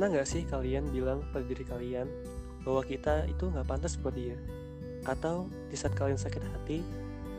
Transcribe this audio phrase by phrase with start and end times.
[0.00, 2.08] pernah nggak sih kalian bilang pada diri kalian
[2.64, 4.32] bahwa kita itu nggak pantas buat dia
[5.04, 6.80] atau di saat kalian sakit hati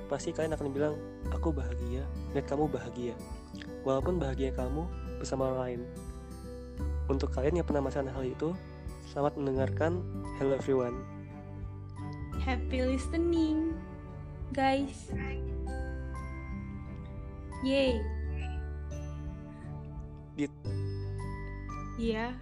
[0.05, 0.93] pasti kalian akan bilang
[1.33, 2.05] aku bahagia
[2.37, 3.17] dan kamu bahagia
[3.81, 4.85] walaupun bahagia kamu
[5.17, 5.81] bersama orang lain
[7.09, 8.53] untuk kalian yang pernah merasakan hal itu
[9.09, 10.05] selamat mendengarkan
[10.37, 11.01] hello everyone
[12.45, 13.73] Happy listening,
[14.53, 15.09] guys.
[17.65, 18.01] Yay.
[20.37, 20.53] Dit.
[22.01, 22.33] Iya,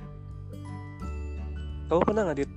[1.89, 2.51] kamu pernah nggak dit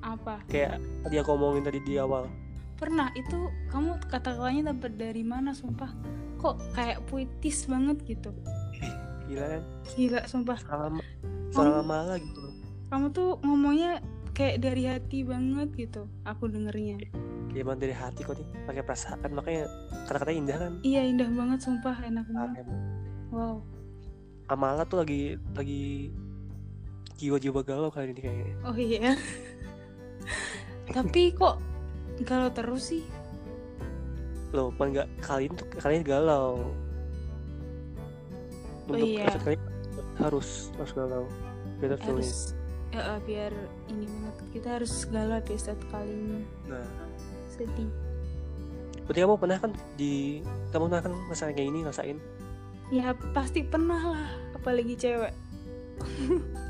[0.00, 0.34] apa?
[0.46, 2.28] kayak tadi aku ngomongin tadi di awal
[2.76, 3.36] Pernah itu
[3.68, 5.92] kamu kata-katanya dapat dari mana sumpah?
[6.40, 8.32] Kok kayak puitis banget gitu.
[9.28, 10.56] gila kan Gila sumpah.
[10.56, 11.04] selama
[11.52, 12.54] selama gitu loh
[12.88, 14.00] Kamu tuh ngomongnya
[14.32, 16.08] kayak dari hati banget gitu.
[16.24, 16.96] Aku dengernya.
[17.50, 19.68] ya emang dari hati kok nih pakai perasaan makanya
[20.06, 22.64] kata-katanya indah kan Iya indah banget sumpah enak Ah, banget.
[22.64, 22.80] emang.
[23.28, 23.56] Wow.
[24.48, 25.20] Amala tuh lagi
[25.52, 26.08] lagi
[27.20, 28.54] jiwa-jiwa galau kali ini kayaknya.
[28.64, 29.12] Oh iya.
[30.88, 31.60] Tapi kok
[32.24, 33.04] galau terus sih?
[34.50, 36.74] loh bukan nggak kalian tuh kalian galau.
[38.90, 39.30] Oh untuk iya.
[39.38, 39.56] kali
[40.18, 41.24] harus harus galau.
[41.78, 42.52] Biar harus
[42.90, 43.52] ya, eh, biar
[43.86, 44.34] ini banget.
[44.50, 46.82] Kita harus galau episode kali ini nah.
[47.46, 47.90] sedih.
[49.06, 50.42] Berarti kamu pernah kan di
[50.74, 52.18] kamu pernah kan ngerasain kayak gini ngerasain?
[52.90, 54.28] Ya pasti pernah lah.
[54.58, 55.30] Apalagi cewek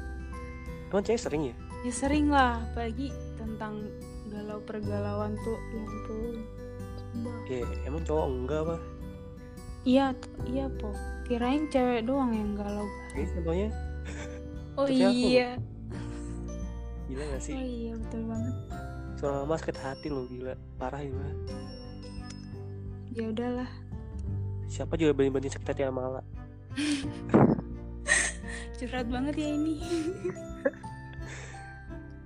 [0.90, 1.54] emang cewek sering ya?
[1.80, 3.88] Ya sering lah apalagi tentang
[4.28, 6.34] galau pergalauan tuh ya ampun
[6.94, 7.36] Sumpah.
[7.48, 8.76] ya emang cowok enggak apa
[9.82, 10.06] iya
[10.44, 10.92] iya po
[11.24, 12.84] kirain cewek doang yang galau.
[13.14, 13.68] Ini contohnya?
[14.74, 15.48] Oh Tapi aku- iya.
[17.06, 17.54] Gila gak sih?
[17.54, 18.54] Oh iya betul banget.
[19.16, 20.54] Seorang mama sakit hati loh gila.
[20.76, 21.10] Parah ya
[23.10, 23.70] ya udahlah.
[24.66, 26.22] Siapa juga banding banding sakit hati sama Mala
[28.80, 29.76] curhat banget ya ini.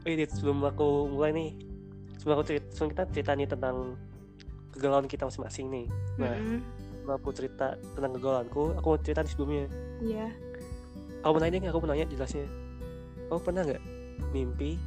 [0.07, 1.51] Dit, sebelum aku mulai nih
[2.20, 3.98] sebelum aku cerita sebelum kita cerita nih tentang
[4.70, 5.87] kegalauan kita masing-masing nih.
[6.20, 6.61] Nah Mm-mm.
[7.03, 9.67] sebelum aku cerita tentang kegalauanku aku mau cerita nih sebelumnya.
[10.05, 10.29] Iya.
[11.27, 12.47] Aku mau nanya nih aku mau nanya jelasnya.
[13.27, 13.83] Kamu pernah nggak
[14.31, 14.79] mimpi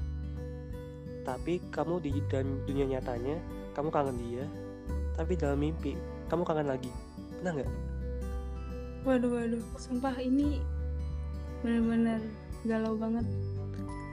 [1.27, 3.35] tapi kamu di dalam dunia nyatanya
[3.75, 4.47] kamu kangen dia
[5.19, 5.99] tapi dalam mimpi
[6.31, 6.93] kamu kangen lagi?
[7.41, 7.71] Pernah nggak?
[9.03, 10.63] Waduh waduh sumpah ini
[11.67, 12.23] bener-bener.
[12.63, 13.27] Galau banget.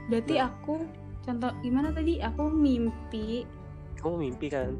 [0.04, 0.50] Berarti Nah.
[0.50, 0.74] aku
[1.22, 2.18] contoh gimana tadi?
[2.18, 3.46] Aku mimpi.
[3.96, 4.74] Kamu mimpi kan?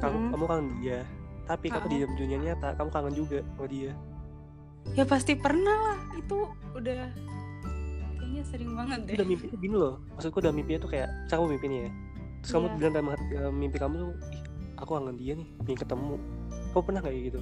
[0.00, 0.30] Kamu Mm.
[0.32, 0.98] kamu kangen dia.
[1.44, 3.92] Tapi kamu di dalam dunia nyata kamu kangen juga sama dia.
[4.92, 5.98] Ya pasti pernah lah.
[6.16, 7.12] Itu udah
[8.16, 9.14] kayaknya sering banget deh.
[9.14, 9.94] udah mimpi tuh gini loh.
[10.16, 11.90] Maksudku udah mimpinya tuh kayak kamu mimpi nih ya.
[12.40, 12.74] Terus kamu Iya.
[12.74, 14.42] bilang dalam, hati- dalam mimpi kamu tuh ih
[14.74, 16.14] aku kangen dia nih pengen ketemu.
[16.72, 17.40] Kamu pernah nggak kayak gitu?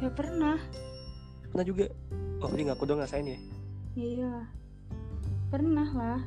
[0.00, 0.56] Ya pernah
[1.50, 1.84] pernah juga.
[2.40, 3.38] Oh nggak aku dong ngerasain ya?
[3.94, 4.32] Iya.
[5.50, 6.20] Pernah lah.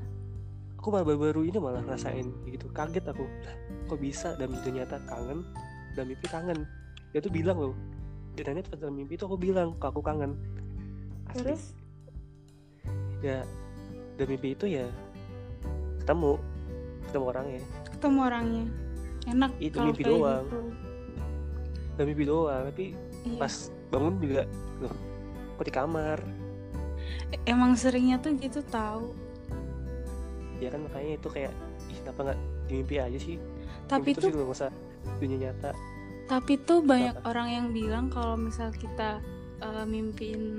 [0.77, 2.67] Aku malah baru-baru ini malah ngerasain gitu.
[2.69, 3.23] Kaget aku.
[3.87, 4.35] Kok bisa?
[4.35, 5.47] Dalam dunia nyata kangen.
[5.95, 6.59] Dalam mimpi kangen.
[7.15, 7.75] Dia tuh bilang loh.
[8.35, 10.35] Dan ternyata pas dalam mimpi itu aku bilang ke aku kangen?
[11.31, 11.39] Asli.
[11.39, 11.63] terus?
[13.23, 13.47] Ya
[14.19, 14.85] dalam mimpi itu ya
[16.03, 16.35] ketemu.
[17.07, 17.61] Ketemu orangnya.
[17.89, 18.65] Ketemu orangnya.
[19.23, 20.45] Enak Itu kalau mimpi doang.
[20.45, 20.61] gitu.
[21.93, 22.85] dalam mimpi doang tapi
[23.23, 23.37] Iya.
[23.39, 23.53] pas
[23.87, 24.43] bangun juga
[24.81, 24.93] loh
[25.53, 26.19] kok di kamar
[27.45, 29.13] emang seringnya tuh gitu tahu
[30.57, 31.53] ya kan makanya itu kayak
[31.87, 33.37] ih kenapa nggak di mimpi aja sih
[33.85, 34.69] tapi tuh juga usah
[35.19, 35.71] dunia nyata
[36.23, 37.35] Tapi tuh banyak Apa?
[37.35, 39.19] orang yang bilang kalau misal kita
[39.59, 40.55] uh, mimpiin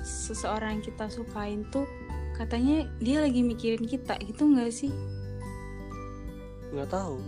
[0.00, 1.84] seseorang yang kita sukain tuh
[2.32, 4.88] katanya dia lagi mikirin kita gitu nggak sih?
[6.72, 7.20] nggak tahu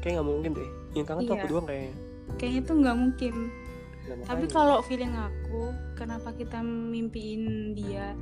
[0.00, 1.50] kayak nggak mungkin deh yang kangen tuh aku Iya.
[1.50, 1.94] doang kayaknya
[2.32, 3.34] Kayaknya tuh nggak mungkin.
[4.02, 8.18] Tapi kalau feeling aku, kenapa kita mimpiin dia?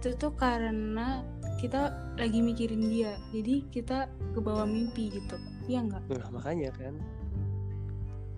[0.00, 1.20] Itu tuh karena
[1.60, 3.20] kita lagi mikirin dia.
[3.32, 5.36] Jadi kita ke bawah mimpi gitu.
[5.68, 6.02] Iya nggak?
[6.08, 6.96] Nah, makanya kan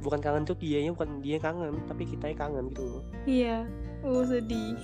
[0.02, 3.58] bukan kangen tuh dia bukan dia yang kangen tapi kita yang kangen gitu loh Iya.
[4.02, 4.74] Oh sedih.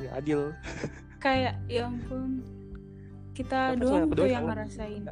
[0.00, 0.40] ya adil
[1.18, 2.40] Kayak ya ampun.
[3.34, 5.02] Kita doang tuh yang ngerasain.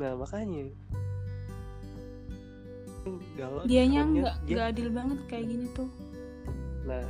[0.00, 0.72] Nah makanya
[3.34, 4.52] galau dianya nggak dia.
[4.52, 5.88] nggak adil banget kayak gini tuh.
[6.84, 7.06] Nah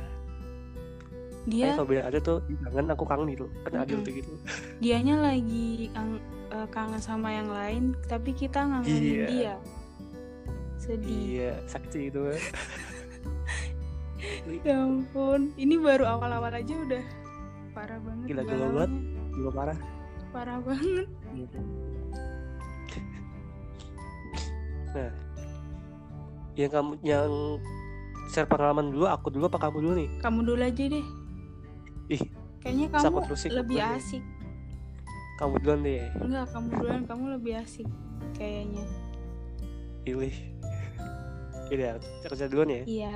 [1.43, 4.31] dia kalau beda ada tuh kangen aku kangen gitu kan adil tuh gitu.
[4.77, 9.25] Dianya lagi ang- eh, kangen sama yang lain tapi kita ngangenin Iya.
[9.27, 9.55] dia.
[10.77, 11.17] Sedih.
[11.29, 12.21] Iya sakti itu
[14.61, 17.03] ya ampun ini baru awal-awal aja udah
[17.71, 18.91] parah banget Gila, galau banget.
[19.31, 19.77] juga parah.
[20.31, 21.07] Parah banget.
[24.91, 25.11] Nah
[26.55, 27.29] yang kamu yang
[28.31, 31.05] share pengalaman dulu aku dulu apa kamu dulu nih kamu dulu aja deh
[32.61, 34.23] Kayaknya Terus aku kamu lebih asik.
[35.41, 37.87] kamu duluan deh Enggak, kamu duluan, kamu lebih asik
[38.37, 38.85] kayaknya.
[40.05, 40.35] pilih
[41.71, 42.83] Iya, cerita duluan ya.
[42.83, 43.15] Iya.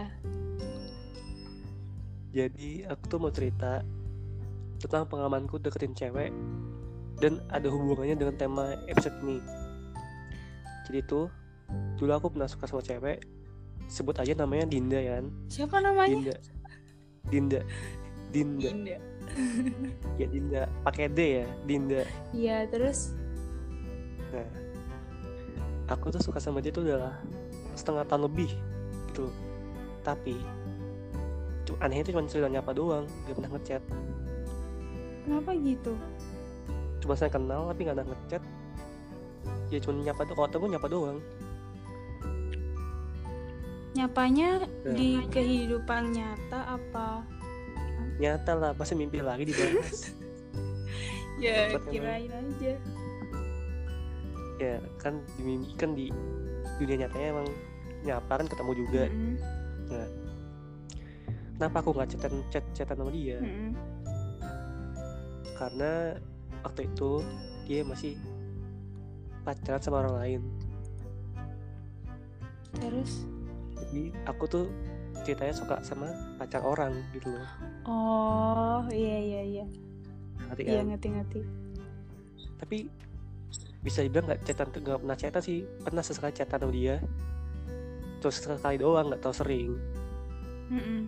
[2.31, 3.83] Jadi aku tuh mau cerita
[4.79, 6.31] tentang pengalamanku deketin cewek
[7.19, 9.43] dan ada hubungannya dengan tema episode ini.
[10.87, 11.27] Jadi tuh
[11.95, 13.23] dulu aku pernah suka sama cewek,
[13.87, 15.19] sebut aja namanya Dinda ya.
[15.19, 15.25] kan?
[15.47, 16.13] Siapa namanya?
[16.13, 16.35] Dinda.
[17.29, 17.61] Dinda.
[18.31, 18.69] Dinda.
[18.69, 18.97] Dinda.
[20.21, 20.61] Ya Dinda.
[20.85, 22.01] Pakai D ya, Dinda.
[22.31, 23.11] Iya, terus
[24.35, 24.47] Nah,
[25.87, 27.15] aku tuh suka sama dia tuh udah
[27.77, 28.51] setengah tahun lebih
[29.11, 29.31] gitu.
[30.03, 30.35] Tapi
[31.81, 33.81] anehnya itu cuma cerita nyapa doang, gak pernah ngechat.
[35.25, 35.93] kenapa gitu?
[37.01, 38.43] Cuma saya kenal tapi gak pernah ngechat.
[39.73, 41.17] Ya cuma nyapa doang, kalau ketemu nyapa doang.
[43.95, 44.49] Nyapanya
[44.83, 44.91] Ya.
[44.91, 47.23] di kehidupan nyata apa?
[48.15, 49.99] Nyata lah, pasti mimpi lagi dibahas.
[51.35, 51.91] Ya, Cepet emang.
[51.91, 52.73] kirain aja.
[54.55, 56.07] ya kan di mimpi kan di
[56.79, 57.47] dunia nyatanya emang
[58.03, 59.03] nyapa kan ketemu juga.
[59.03, 59.35] Mm-mm,
[61.51, 63.35] Kenapa aku nggak chatan chat chatan sama dia?
[63.37, 63.75] mm-mm.
[65.55, 66.15] Karena
[66.63, 67.19] waktu itu
[67.63, 68.15] dia masih
[69.43, 70.41] pacaran sama orang lain.
[72.73, 73.27] Terus
[73.77, 74.65] Jadi aku tuh
[75.23, 76.07] ceritanya suka sama
[76.37, 77.47] pacar orang gitu loh.
[77.85, 79.65] oh, iya iya iya.
[80.45, 80.85] Ngerti Iya, kan?
[80.91, 81.39] ngerti-ngerti.
[82.55, 82.77] Tapi
[83.81, 85.59] bisa dibilang nggak chatan nggak pernah chatan sih.
[85.81, 86.95] Pernah sesekali chatan sama dia.
[88.19, 89.71] Terus sekali doang nggak tahu sering.
[90.69, 91.01] Mm-mm.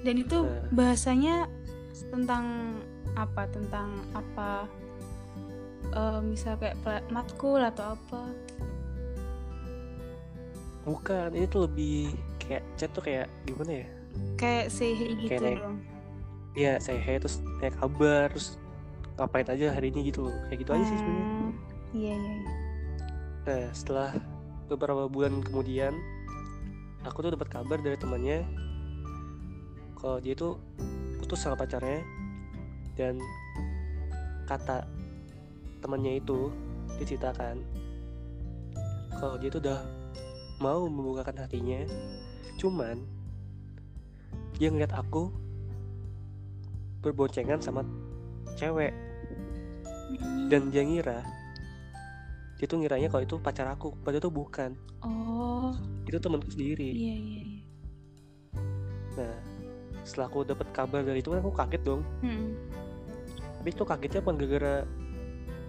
[0.00, 0.68] Dan itu Nah.
[0.72, 1.48] bahasanya
[2.08, 2.44] tentang
[3.12, 3.48] apa?
[3.48, 4.68] Tentang apa?
[5.86, 6.76] Eh, misal kayak
[7.08, 8.22] matkul atau apa?
[10.86, 13.86] Bukan, ini tuh lebih kayak chat tuh kayak gimana ya?
[14.38, 15.78] Kayak say hey gitu Kayak naik- dong.
[16.56, 18.56] Iya, saya hey terus kayak kabar terus
[19.18, 20.36] ngapain aja hari ini gitu loh.
[20.46, 21.26] Kayak gitu aja sih sebenarnya.
[21.26, 21.52] Hmm,
[21.92, 22.32] Iya iya.
[22.32, 22.52] iya.
[23.42, 24.10] Nah, setelah
[24.66, 25.92] beberapa bulan kemudian,
[27.02, 28.46] aku tuh dapat kabar dari temannya
[29.96, 30.58] kalau dia tuh
[31.18, 32.02] putus sama pacarnya
[32.94, 33.18] dan
[34.44, 34.86] kata
[35.78, 36.50] temannya itu
[36.96, 37.62] diceritakan
[39.12, 39.80] kalau dia tuh udah
[40.62, 41.84] mau membukakan hatinya,
[42.56, 43.02] cuman
[44.56, 45.32] dia ngeliat aku
[47.04, 47.84] berboncengan sama
[48.56, 48.94] cewek.
[50.46, 51.26] Dan dia ngira
[52.56, 54.70] dia tuh ngiranya kalau itu pacar aku padahal itu bukan.
[55.04, 55.76] Oh,
[56.08, 56.88] itu temanku sendiri.
[56.88, 57.62] Iya iya iya.
[59.16, 59.36] nah
[60.04, 62.02] setelah aku dapat kabar dari itu kan aku kaget dong.
[62.24, 62.52] Mm-mm.
[63.60, 64.76] tapi itu kagetnya bukan gara-gara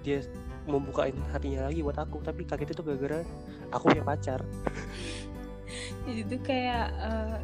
[0.06, 0.20] dia
[0.68, 3.24] membukain hatinya lagi buat aku tapi kagetnya tuh gara-gara
[3.72, 4.42] aku punya pacar
[6.08, 7.38] Jadi tuh kayak eh,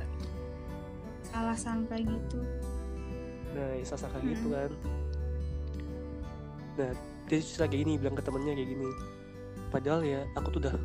[1.24, 2.40] salah sangka gitu.
[3.54, 4.56] nah ya sasa kayak gitu Mm.
[4.56, 4.72] kan
[6.74, 6.92] nah
[7.26, 8.90] dia cerita kayak gini bilang ke temennya kayak gini
[9.70, 10.76] padahal ya aku tuh udah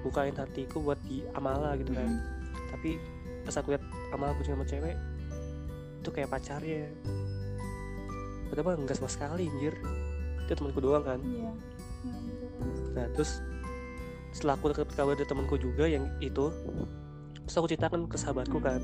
[0.00, 2.68] bukain hatiku buat di Amala gitu kan Mm-mm.
[2.70, 3.00] tapi
[3.42, 4.96] pas aku lihat Amala punya sama cewek
[5.98, 6.86] itu kayak pacarnya
[8.48, 9.74] padahal enggak sama sekali anjir
[10.48, 11.52] itu temanku doang kan Iya.
[12.58, 12.78] Terus.
[12.96, 13.30] nah terus
[14.32, 16.48] setelah aku dapat kabar dari temanku juga yang itu
[17.44, 18.80] terus aku ceritakan ke sahabatku kan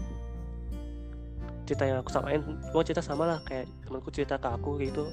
[1.65, 2.41] cerita yang aku samain
[2.71, 5.09] mau cerita sama lah kayak temanku cerita ke aku gitu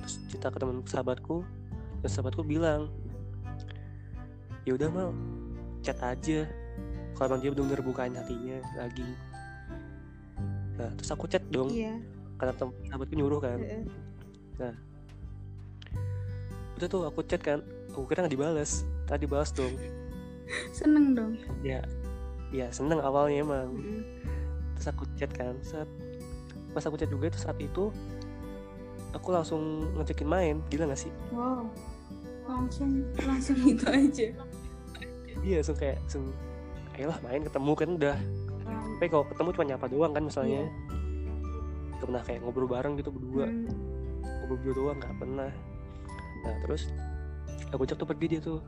[0.00, 1.42] terus cerita ke teman sahabatku
[2.00, 2.86] dan sahabatku bilang
[4.62, 5.10] ya udah mal
[5.82, 6.46] chat aja
[7.14, 9.06] kalau emang dia benar-benar bukain hatinya lagi
[10.76, 11.98] nah terus aku chat dong Iya.
[12.38, 14.74] karena sahabatku nyuruh kan heeh.
[16.76, 17.64] Udah tuh aku chat kan.
[17.96, 18.84] Aku kira nggak dibales.
[19.08, 19.72] Tadi balas dong.
[20.76, 21.32] Seneng dong.
[21.64, 21.80] ya.
[22.52, 23.72] Ya seneng awalnya emang.
[23.72, 24.02] Mm-mm.
[24.76, 25.56] terus aku chat kan.
[25.64, 25.88] Saat
[26.76, 27.88] pas aku chat juga itu saat itu
[29.16, 30.56] aku langsung ngejekin main.
[30.68, 31.12] Gila gak sih?
[31.32, 31.64] Wow.
[32.44, 34.28] Langsung langsung itu aja.
[35.44, 36.24] iya langsung kayak langsung
[36.96, 38.18] ayolah main ketemu kan udah.
[38.96, 40.62] Tapi kalau ketemu cuma nyapa doang kan misalnya.
[41.96, 43.48] Gak pernah kayak ngobrol bareng gitu berdua.
[43.48, 43.72] Hmm.
[44.44, 45.50] ngobrol berdua doang nggak pernah
[46.46, 46.88] nah terus
[47.74, 48.62] aku ajak tuh pergi dia tuh.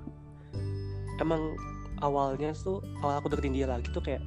[1.23, 1.54] Emang
[2.02, 4.23] awalnya tuh awal aku deketin dia lagi tuh kayak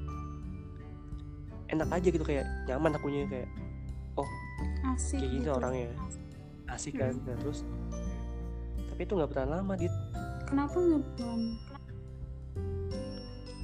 [1.72, 3.48] enak aja gitu kayak nyaman akunya kayak
[4.82, 5.54] Asik kayak gini gitu.
[5.56, 5.90] orangnya
[6.72, 7.14] asik kan?
[7.28, 7.64] Nah terus
[8.92, 9.94] tapi itu nggak bertahan lama dit.
[10.50, 11.42] Kenapa nggak belum?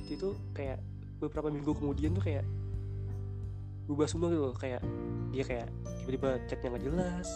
[0.07, 0.79] itu kayak
[1.19, 2.47] beberapa minggu kemudian tuh kayak
[3.85, 4.55] berubah semua gitu loh.
[4.55, 4.81] Kayak
[5.35, 5.67] dia kayak
[6.03, 7.27] tiba-tiba chatnya nggak jelas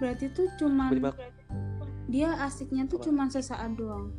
[0.00, 1.28] Berarti tuh cuman tiba-tiba
[2.08, 3.04] dia asiknya tuh Apa?
[3.06, 4.10] cuman sesaat doang.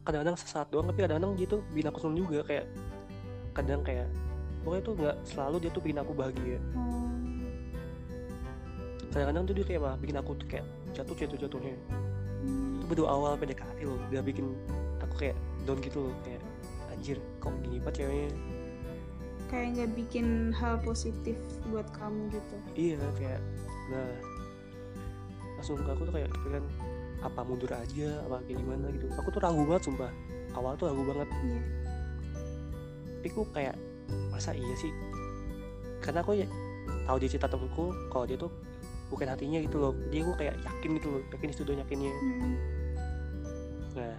[0.00, 2.66] kadang-kadang sesaat doang tapi kadang-kadang gitu bikin aku seneng juga kayak
[3.52, 4.04] kadang kayak
[4.60, 7.08] pokoknya tuh nggak selalu dia tuh bikin aku bahagia oh
[9.08, 11.76] kadang-kadang tuh dia kayak malah bikin aku tuh kayak jatuh jatuh jatuhnya
[12.44, 12.76] Hmm.
[12.76, 14.52] itu baru awal PDKT loh udah bikin
[15.00, 16.44] aku kayak down gitu loh kayak
[16.92, 18.28] anjir kok gini banget ceweknya
[19.48, 21.40] kayak nggak bikin hal positif
[21.72, 23.40] buat kamu gitu iya kayak
[23.92, 24.08] nah
[25.60, 26.64] langsung aku tuh kayak kepikiran
[27.24, 29.08] apa mundur aja apa kayak gimana gitu.
[29.16, 30.12] Aku tuh ragu banget sumpah.
[30.52, 31.28] Awal tuh ragu banget.
[31.32, 31.60] Iya.
[33.16, 33.76] Tapi aku kayak
[34.28, 34.92] masa iya sih?
[36.04, 36.46] Karena aku ya
[37.08, 38.52] tahu dia cerita temenku kalau dia tuh
[39.08, 39.96] bukan hatinya gitu loh.
[40.12, 42.56] Jadi aku kayak yakin gitu loh yakin itu udah yakinnya Hmm.
[43.94, 44.14] nah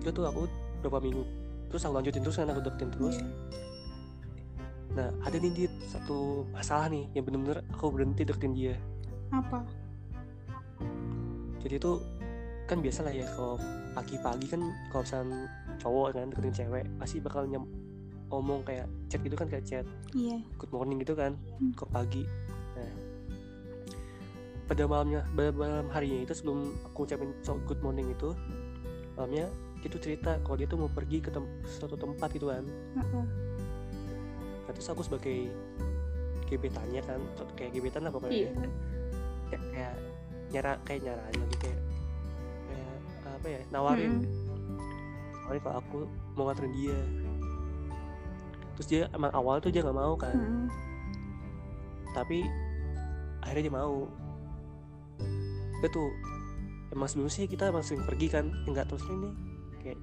[0.00, 0.48] itu tuh aku
[0.80, 1.24] berapa minggu.
[1.68, 3.16] Terus aku lanjutin terus kan aku deketin terus.
[3.20, 3.65] Iya.
[4.96, 8.74] Nah ada nih Dit, satu masalah nih yang bener-bener aku berhenti deketin dia.
[9.28, 9.60] Apa?
[11.60, 11.92] Jadi itu
[12.64, 13.60] kan biasa lah ya kalau
[13.92, 14.60] pagi-pagi kan
[14.90, 15.38] kalau misalnya
[15.78, 17.68] cowok kan deketin cewek pasti bakal nyam
[18.26, 20.42] ngomong kayak chat gitu kan kayak chat iya.
[20.58, 21.70] good morning gitu kan Hmm.
[21.76, 22.24] ke pagi.
[22.74, 22.90] Nah
[24.66, 28.34] pada malamnya pada malam harinya itu sebelum aku ucapin so- good morning itu
[29.14, 29.46] malamnya
[29.78, 32.64] dia tuh cerita kalau dia tuh mau pergi ke tem- suatu tempat gitu kan.
[32.98, 33.14] Heeh.
[33.14, 33.26] nah,
[34.76, 35.48] terus aku sebagai
[36.46, 37.20] gebetannya kan
[37.58, 38.46] kayak gebetan lah pokoknya.
[38.46, 38.50] Iya.
[39.50, 39.94] Kayak, kayak
[40.54, 41.80] nyara kayak nyarain lagi kayak
[42.70, 44.12] kayak apa ya nawarin.
[44.22, 44.78] Mm-mm.
[45.46, 45.98] nawarin kalau aku
[46.38, 46.98] mau nganterin dia.
[48.76, 50.34] Terus dia emang awal tuh dia nggak mau kan.
[50.36, 50.66] Mm-mm.
[52.14, 52.46] tapi
[53.44, 54.06] akhirnya dia mau.
[55.82, 56.08] Dia tuh
[56.94, 59.30] emang sebelumnya sih kita emang sering pergi kan nggak terus ini
[59.84, 59.98] kayak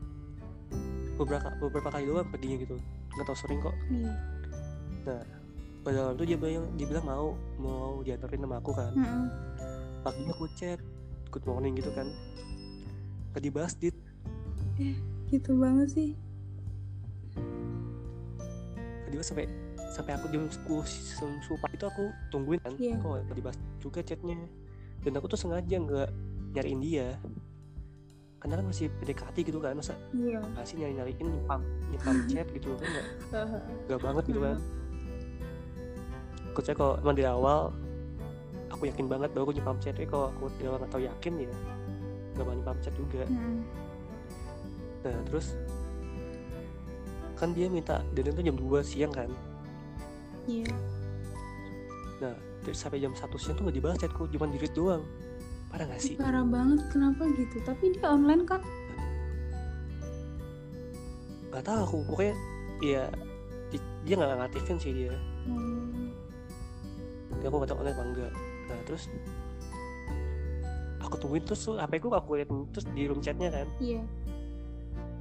[1.17, 2.75] beberapa beberapa kali doang perginya gitu.
[3.15, 3.75] Nggak tahu sering kok
[5.05, 5.43] iya
[5.83, 7.27] pada malam itu dia bilang dia bilang mau
[7.59, 8.91] mau diantarin sama aku kan.
[8.95, 9.27] Mm-mm.
[10.03, 10.79] paginya aku chat
[11.27, 12.07] good morning gitu kan.
[13.35, 13.95] Gak dibahas dit.
[15.27, 16.09] Gitu banget sih.
[19.03, 19.47] Gak dibahas sampai
[19.93, 22.73] sampai aku jam 10 jam 10 pagi itu aku tungguin kan.
[22.79, 22.95] Iya.
[22.99, 24.39] kok gak dibahas juga chatnya.
[25.03, 26.09] Dan aku tuh sengaja nggak
[26.55, 27.19] nyariin dia.
[28.39, 30.43] Karena kan masih PDKT gitu kan masa iya.
[30.51, 33.07] masih nyari nyariin nyepam nyepam chat gitu kan nggak?
[33.87, 34.59] Nggak banget gitu kan
[36.53, 37.73] aku cek kalau emang di awal
[38.69, 41.33] aku yakin banget bahwa aku nyepam chat tapi kalau aku di awal nggak tahu yakin
[41.49, 41.53] ya
[42.37, 43.25] nggak bakal nyepam chat juga.
[43.25, 43.57] Mm-mm.
[45.03, 45.57] nah terus
[47.35, 49.27] kan dia minta dan itu jam 2 siang kan?
[50.47, 50.69] Iya.
[52.23, 55.03] Nah dari sampai jam 1 siang tuh gak dibahas chatku cuma di read doang.
[55.67, 56.15] Parah gak sih?
[56.15, 57.57] Parah banget kenapa gitu?
[57.67, 58.61] Tapi dia online kan?
[61.51, 62.35] Nggak tahu aku pokoknya
[62.81, 63.03] ya
[63.69, 65.13] di- dia nggak ngaktifin sih dia.
[65.43, 66.02] Hmm.
[67.43, 68.31] Tapi aku nggak tahu online apa enggak.
[68.71, 69.03] Nah terus
[71.03, 73.67] aku tungguin terus tuh HP ku aku lihat terus di room chatnya kan.
[73.83, 73.99] Iya.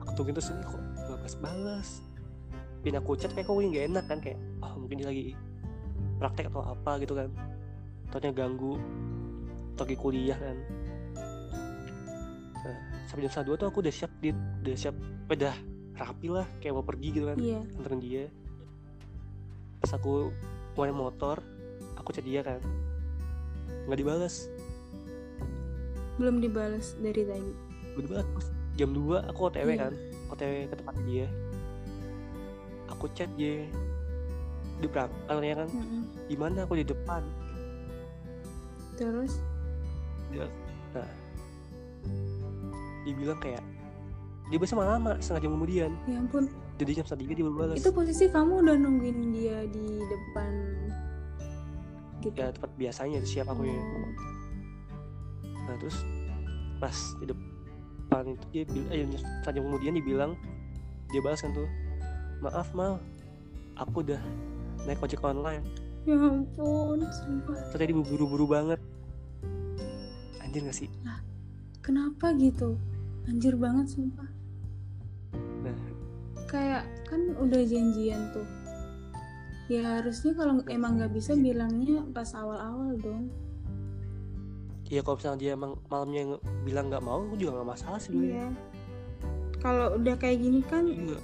[0.07, 1.89] Aku tungguin terus ini kok nggak balas balas
[2.87, 5.35] pin aku chat kayak kok ini nggak enak kan kayak oh mungkin dia lagi
[6.23, 7.27] praktek atau apa gitu kan.
[8.15, 8.79] Taunya ganggu
[9.75, 10.57] atau lagi kuliah kan.
[12.63, 12.77] Nah
[13.11, 14.31] sampai jam dua tuh aku udah siap di
[14.63, 14.95] udah siap
[15.27, 15.55] udah
[15.99, 17.67] rapi lah kayak mau pergi gitu kan iya.
[17.83, 18.25] anterin dia.
[19.83, 20.31] Pas aku
[20.79, 21.43] mau naik motor
[22.03, 22.59] aku chat dia kan.
[23.87, 24.51] Nggak dibalas
[26.21, 27.53] belum dibalas dari tadi.
[27.97, 28.27] Gue dibalas
[28.77, 29.89] jam 2 aku otw Iya.
[29.89, 29.93] kan.
[30.29, 31.27] Otw ke tempat dia.
[32.93, 33.65] Aku chat dia.
[34.83, 35.11] Di berangkat
[35.57, 35.69] kan?
[35.71, 36.03] Mm-mm.
[36.27, 36.75] di mana aku?
[36.79, 37.23] Di depan.
[38.99, 39.41] Terus?
[40.93, 41.11] Nah.
[43.03, 43.63] Dia bilang kayak
[44.53, 46.45] dia bahasa lama setengah jam kemudian ya ampun.
[46.77, 50.53] Jadi jam setengah tiga dia baru balas itu posisi kamu udah nungguin dia di depan
[52.23, 52.37] gitu.
[52.39, 53.83] Ya tempat biasanya siap aku ya.
[55.67, 55.99] Nah terus
[56.79, 59.07] pas di depan itu dia bilang eh,
[59.47, 60.33] jam kemudian dia bilang
[61.11, 61.69] dia balas kan tuh
[62.39, 63.03] maaf mal.
[63.77, 64.21] Aku udah
[64.87, 65.65] naik ojek online.
[66.03, 67.59] Ya ampun sumpah.
[67.71, 68.81] Terus tadi buru-buru banget.
[70.43, 70.91] Anjir gak sih?
[71.83, 72.79] Kenapa gitu?
[73.27, 74.29] Anjir banget sumpah.
[75.63, 75.79] Nah.
[76.51, 78.45] kayak kan udah janjian tuh
[79.71, 83.31] ya harusnya kalau emang nggak bisa bilangnya pas awal-awal dong.
[84.93, 86.37] Iya kalau misalnya dia emang malamnya
[86.69, 88.47] bilang nggak mau aku juga nggak masalah sih ya iya.
[89.63, 91.19] Kalau udah kayak gini kan Iya.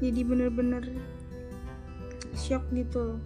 [0.00, 0.82] jadi bener-bener
[2.34, 3.20] shock gitu.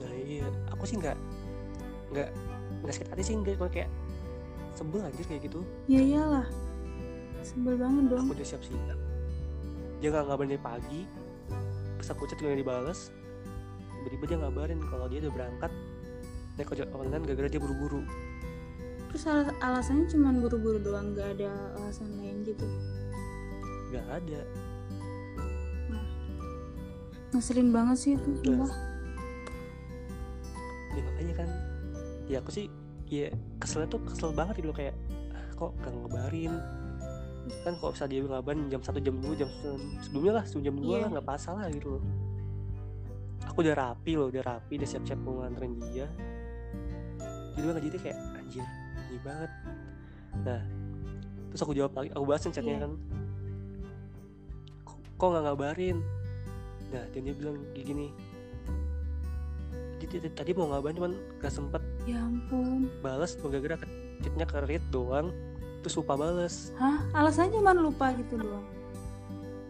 [0.00, 0.48] Nah iya.
[0.74, 1.14] Aku sih nggak
[2.10, 2.28] nggak
[2.82, 3.90] nggak sakit hati sih nggak kayak
[4.74, 5.60] sebel anjir kayak gitu.
[5.86, 6.48] Ya iyalah.
[7.46, 8.26] Sebel banget dong.
[8.26, 8.98] Aku udah siap siap
[9.98, 11.00] dia nggak ngabarin dari pagi
[11.98, 13.10] pas aku chat nggak dibales.
[13.98, 15.72] Tiba-tiba dia ngabarin kalau dia udah berangkat
[16.54, 18.02] naik ojek online gara-gara dia buru-buru.
[19.10, 21.50] Terus al- alasannya cuman buru-buru doang nggak ada
[21.82, 22.66] alasan lain gitu?
[23.90, 24.40] Nggak ada.
[27.34, 28.72] Ngeselin banget sih itu sumpah.
[30.94, 31.48] Ya makanya kan
[32.28, 32.66] ya aku sih
[33.08, 34.92] ya keselnya tuh kesel banget gitu kayak
[35.32, 36.52] ah, kok gak ngebarin
[37.62, 40.76] kan kok bisa dia ngabarin jam satu jam dua jam se- sebelumnya lah sebelum jam
[40.76, 41.02] dua Iya.
[41.02, 42.02] lah nggak masalah gitu loh.
[43.46, 46.06] Aku udah rapi loh udah rapi udah siap-siap mau nganterin dia.
[47.54, 48.64] Jadi nggak jadi kayak anjir
[49.08, 49.50] ini banget.
[50.42, 50.62] Nah
[51.48, 52.82] terus aku jawab lagi aku bahasin chatnya Iya.
[52.84, 52.92] kan.
[55.16, 55.98] Kok nggak ngabarin?
[56.88, 58.08] Nah dan dia bilang gini.
[59.98, 61.82] "Jadi tadi- mau ngabarin cuman gak sempet.
[62.06, 62.86] Ya ampun.
[63.02, 63.76] Balas gara-gara
[64.22, 65.34] chatnya ke read doang
[65.82, 66.74] terus lupa bales.
[66.78, 67.02] Hah?
[67.14, 68.66] Alasannya cuma lupa gitu doang?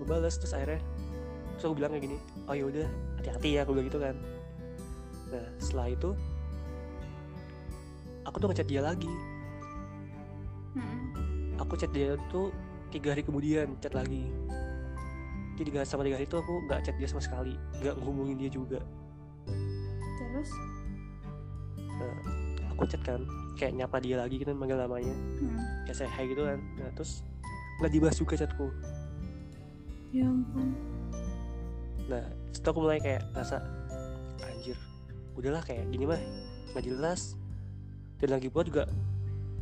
[0.01, 0.81] Lupa bales terus akhirnya
[1.59, 2.87] terus aku bilang kayak gini oh yaudah
[3.19, 4.15] hati-hati ya aku bilang gitu kan.
[5.29, 6.11] Nah setelah itu
[8.25, 9.11] aku tuh ngechat dia lagi.
[10.79, 11.59] Mm-mm.
[11.59, 12.55] aku chat dia tuh
[12.95, 14.31] tiga hari kemudian chat lagi.
[15.59, 18.51] Jadi tiga sama tiga hari itu aku nggak chat dia sama sekali nggak ngehubungin dia
[18.53, 18.79] juga.
[20.23, 20.51] Terus?
[22.77, 23.27] Aku chat kan
[23.59, 25.11] kayak nyapa dia lagi gitu manggil namanya
[25.43, 25.59] Mm.
[25.85, 27.27] kayak saya hai gitu kan nah terus
[27.79, 28.67] nggak dibahas juga chatku
[30.11, 30.71] ya ampun
[32.09, 33.61] Nah, setelah aku mulai kayak rasa
[34.41, 34.73] anjir,
[35.37, 36.17] udahlah kayak gini mah
[36.73, 37.37] nggak jelas.
[38.17, 38.89] Dan lagi pula juga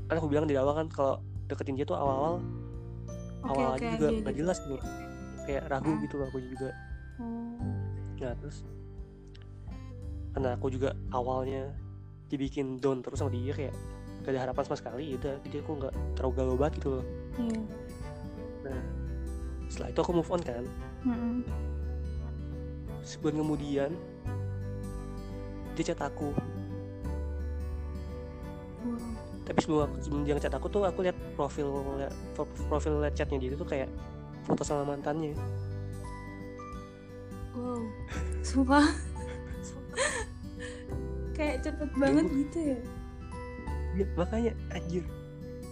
[0.07, 1.19] kan aku bilang di awal kan kalau
[1.50, 2.38] deketin dia tuh awal-awal
[3.43, 4.43] oke awal oke aja juga iya, nggak gitu.
[4.47, 4.81] jelas nih.
[5.43, 5.99] Kayak ragu Ah.
[5.99, 6.71] gitu loh aku juga.
[7.19, 7.75] oh
[8.17, 8.59] Nah, terus
[10.31, 11.62] karena aku juga awalnya
[12.26, 13.75] dibikin down terus sama dia kayak
[14.26, 17.04] gak ada harapan sama sekali udah jadi aku nggak terlalu galau banget gitu loh.
[17.38, 17.61] Iya.
[18.66, 18.80] Nah
[19.71, 20.64] setelah itu aku move on kan.
[21.06, 21.47] Mm-mm.
[23.06, 23.90] sebulan kemudian
[25.78, 26.35] dia chat aku.
[28.83, 28.99] Wow.
[29.47, 31.71] Tapi sebelum aku sebelum dia ngechat aku tuh aku lihat profil
[32.35, 33.87] pro- profil liat chatnya dia tuh kayak
[34.42, 35.38] foto sama mantannya.
[37.54, 37.87] Wow.
[38.43, 38.91] Sumpah
[41.36, 42.78] kayak cepet banget gitu ya?
[43.94, 45.04] Dia makanya anjir.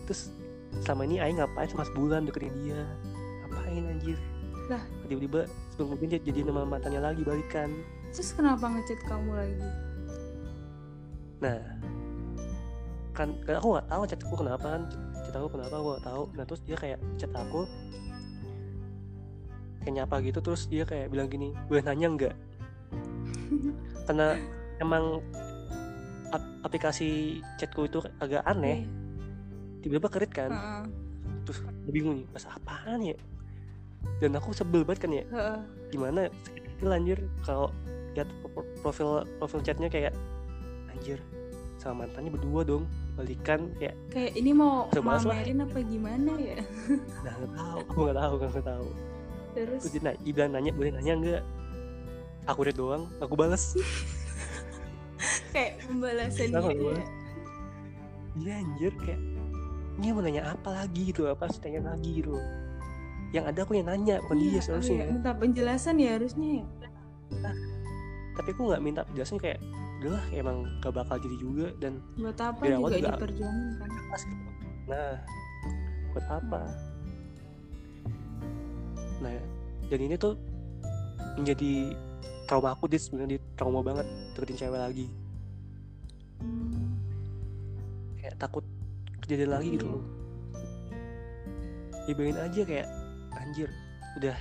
[0.05, 0.29] Terus
[0.85, 2.85] selama ini Aing ngapain cuma sebulan deketin dia?
[3.49, 4.19] Ngapain anjir?
[4.65, 4.81] Lah.
[5.05, 5.45] tiba-tiba
[5.77, 7.69] sebelum mungkin dia jadi nama mantannya lagi balikan.
[8.17, 9.69] Terus kenapa ngechat kamu lagi?
[11.45, 11.61] Nah
[13.13, 14.83] kan, kan aku nggak tahu chat aku kenapa kan
[15.21, 16.23] chat aku kenapa aku nggak tahu.
[16.33, 17.69] Nah terus dia kayak chat aku
[19.85, 22.35] kayak nyapa gitu terus dia kayak bilang gini boleh nanya nggak?
[24.09, 24.41] Karena
[24.81, 25.21] emang
[26.63, 28.87] aplikasi chatku itu agak aneh.
[29.81, 30.51] Tiba-tiba kerit kan.
[30.51, 30.85] Heeh.
[31.45, 33.17] terus aku bingung bahasa apaan ya?
[34.17, 35.25] Dan aku sebel banget kan ya.
[35.29, 35.59] Heeh.
[35.93, 36.33] gimana?
[36.65, 37.21] Itu anjir.
[37.45, 37.69] Kalau
[38.17, 40.15] lihat pro- profil profil chatnya kayak
[40.89, 41.19] anjir
[41.77, 46.57] sama mantannya berdua dong balikan kayak kayak ini mau mamerin apa gimana ya?
[47.27, 48.89] Nah nggak tahu aku nggak tahu nggak tahu.
[49.55, 49.81] Terus?
[49.87, 51.43] Terus nanya, dia bilang nanya boleh nanya nggak?
[52.49, 53.75] Aku read doang aku balas
[55.51, 57.05] kayak pembalasan gitu ya
[58.35, 59.21] iya anjir kayak
[59.95, 61.15] ini mau nanya apa lagi?
[61.15, 62.35] gitu apa sih tanya lagi gitu.
[63.31, 66.65] Yang ada aku yang nanya bukan dia Iya, seharusnya iya, minta penjelasan ya harusnya ya.
[68.35, 69.63] Tapi aku nggak minta penjelasan kayak
[70.03, 73.89] udahlah emang gak bakal jadi juga dan buat apa Dari awal juga juga- diperjuangin kan?
[73.89, 74.35] Gitu.
[74.85, 75.13] nah
[76.11, 76.61] buat apa?
[79.23, 79.33] Nah
[79.87, 80.35] dan ini tuh
[81.39, 81.73] menjadi
[82.55, 84.07] trauma aku dia sebenarnya dia trauma banget
[84.39, 85.07] deketin cewek lagi.
[86.39, 86.95] Hmm.
[88.23, 88.63] kayak takut
[89.27, 90.03] kejadian lagi gitu loh.
[92.07, 92.87] Ya bayangin aja kayak
[93.35, 93.69] anjir
[94.23, 94.39] udah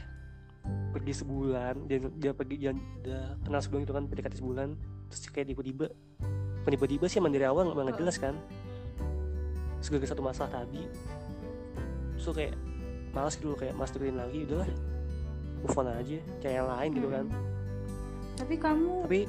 [0.93, 4.69] pergi sebulan dia dia pergi dia udah kenal sebulan itu kan PDKT sebulan
[5.09, 5.89] terus kayak tiba-tiba
[6.69, 8.01] tiba-tiba sih emang dari awal nggak nggak Heeh.
[8.05, 8.37] jelas kan.
[9.81, 10.85] Terus gara-gara satu masalah tadi.
[12.13, 12.53] Terus tuh kayak
[13.09, 14.69] malas gitu loh kayak mas deketin lagi udahlah
[15.65, 17.25] move on aja kayak yang lain gitu kan
[18.37, 19.21] tapi kamu tapi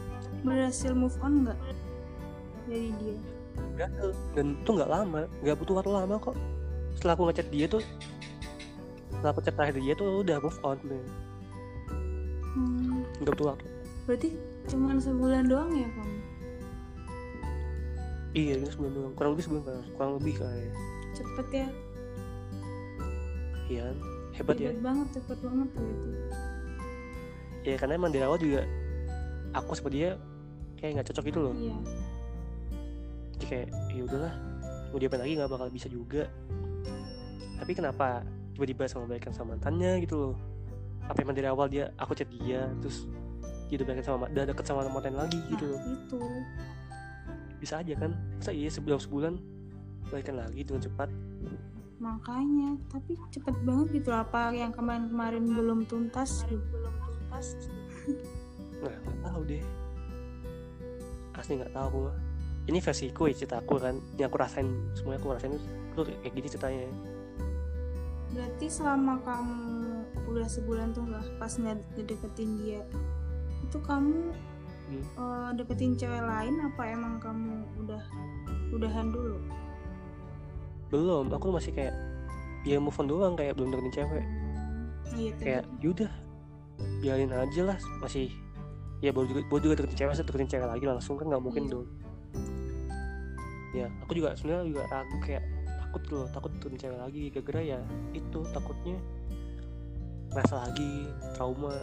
[0.45, 1.59] berhasil move on nggak
[2.69, 3.17] dari dia?
[3.79, 6.37] Gagal dan itu nggak lama nggak butuh waktu lama kok.
[6.99, 7.83] Setelah aku ngechat dia tuh
[9.14, 11.05] setelah aku chat terakhir dia tuh udah move on tuh.
[12.55, 13.01] hmm.
[13.23, 13.67] nggak butuh waktu.
[14.05, 14.29] Berarti
[14.69, 16.19] cuma sebulan doang ya kamu
[18.35, 19.12] iya ini sebulan doang.
[19.14, 19.64] Kurang lebih sebulan
[19.95, 20.73] kurang lebih kayak
[21.14, 21.69] cepet ya.
[23.71, 23.85] Iya
[24.35, 24.69] hebat ya.
[24.75, 26.11] Hebat banget cepet banget berarti.
[27.64, 28.62] Ya karena emang dari awal juga
[29.55, 30.19] aku sama dia
[30.79, 31.55] kayak nggak cocok gitu loh.
[31.55, 31.77] Iya.
[33.38, 34.35] Jadi kayak ya udahlah
[34.90, 36.29] mau diapain lagi nggak bakal bisa juga.
[37.57, 40.35] Tapi kenapa tiba-tiba sama baikan sama mantannya gitu loh?
[41.07, 43.07] Apa emang dari awal dia aku chat dia terus
[43.71, 45.79] dia udah baikan sama udah deket sama mantan lagi gitu loh.
[45.81, 46.21] Nah itu
[47.62, 48.12] bisa aja kan?
[48.37, 49.35] Masa iya sebulan sebulan
[50.12, 51.09] balikan lagi dengan cepat?
[52.03, 56.61] Makanya tapi cepet banget gitu apa yang kemarin-kemarin belum tuntas gitu.
[56.61, 57.47] belum tuntas
[58.85, 59.64] nggak nggak tahu deh.
[61.35, 62.16] asli nggak tahu aku mah
[62.64, 63.97] ini versiku ya cerita aku kan.
[64.16, 65.53] Yang aku rasain semuanya aku rasain.
[65.92, 66.88] Itu tuh kayak gini ceritanya
[68.35, 69.62] berarti selama kamu
[70.27, 72.83] udah sebulan tuh nggak pas nggak ngedeketin dia
[73.62, 74.35] itu kamu
[74.85, 75.01] Hmm.
[75.01, 78.03] eh, deketin cewek lain apa emang kamu udah
[78.68, 79.40] udahan dulu?
[80.92, 81.33] Belum.
[81.33, 81.97] Aku masih kayak
[82.68, 84.25] ya move on doang kayak belum deketin cewek.
[84.29, 84.85] Hmm,
[85.16, 86.12] iya kayak yaudah
[87.01, 88.29] biarin aja lah masih
[88.98, 91.64] ya baru juga baru juga deketin cewek saya deketin cewek lagi langsung kan nggak mungkin
[91.64, 91.72] Iya.
[91.72, 91.87] dong.
[93.74, 97.80] Ya aku juga sebenarnya juga ragu kayak takut loh takut deketin cewek lagi gara-gara ya
[98.12, 98.96] itu takutnya
[100.30, 100.90] rasa lagi
[101.35, 101.74] trauma.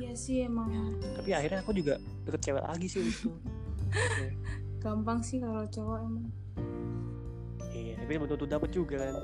[0.00, 3.28] Iya sih emang tapi akhirnya aku juga deket cewek lagi sih itu.
[4.82, 6.26] Gampang sih kalau cowok emang.
[7.72, 9.14] Iya tapi belum tentu dapet juga kan.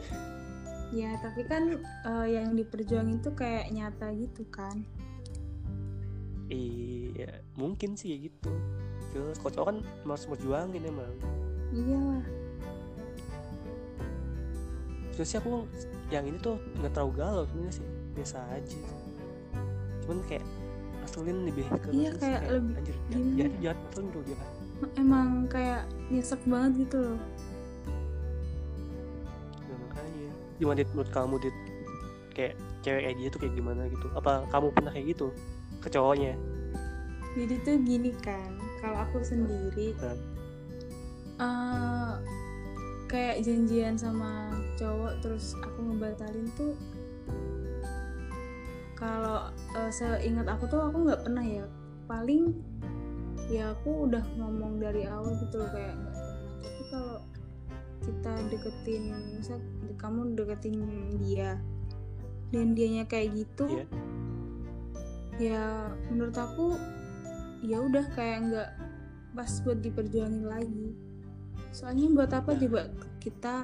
[0.89, 4.85] Ya tapi kan eh, yang diperjuangin tuh kayak nyata gitu kan
[6.49, 8.51] iya mungkin sih ya gitu.
[9.13, 11.15] Terus cowok kan harus berjuangin emang.
[11.73, 12.25] Iya
[15.19, 15.67] terus sih aku
[16.15, 18.79] yang ini tuh nggak terlalu galau sebenarnya sih biasa aja
[20.07, 20.47] cuman kayak
[21.03, 22.95] ngeselin lebih ke Iya, sih, kayak lebih- anjir
[23.35, 24.39] dia tuh jahat ngeselin tuh dia
[24.95, 27.19] emang kayak nyesek banget gitu loh.
[29.59, 30.31] Nah, makanya.
[30.63, 30.89] Gimana dit?
[30.95, 31.57] Menurut kamu dit?
[32.31, 32.55] Kayak
[32.87, 34.07] cewek kayak dia tuh kayak gimana gitu?
[34.15, 35.35] Apa kamu pernah kayak gitu
[35.79, 36.35] ke cowoknya
[37.35, 40.19] jadi tuh gini kan kalau aku sendiri Hmm.
[41.39, 42.13] eh,
[43.07, 46.75] kayak janjian sama cowok terus aku ngebatalin tuh
[48.99, 51.65] kalau eh, seingat aku tuh aku nggak pernah ya
[52.11, 52.51] paling
[53.49, 57.17] ya aku udah ngomong dari awal gitu loh kayak nggak pernah tapi kalau
[58.03, 59.03] kita deketin
[59.37, 59.59] misal
[59.97, 60.77] kamu deketin
[61.23, 61.57] dia
[62.51, 63.87] dan dianya kayak gitu Iya.
[65.39, 66.75] Ya menurut aku
[67.63, 68.71] ya udah kayak nggak
[69.35, 70.95] pas buat diperjuangin lagi.
[71.71, 72.61] Soalnya buat apa Nah.
[72.61, 72.81] coba
[73.19, 73.55] kita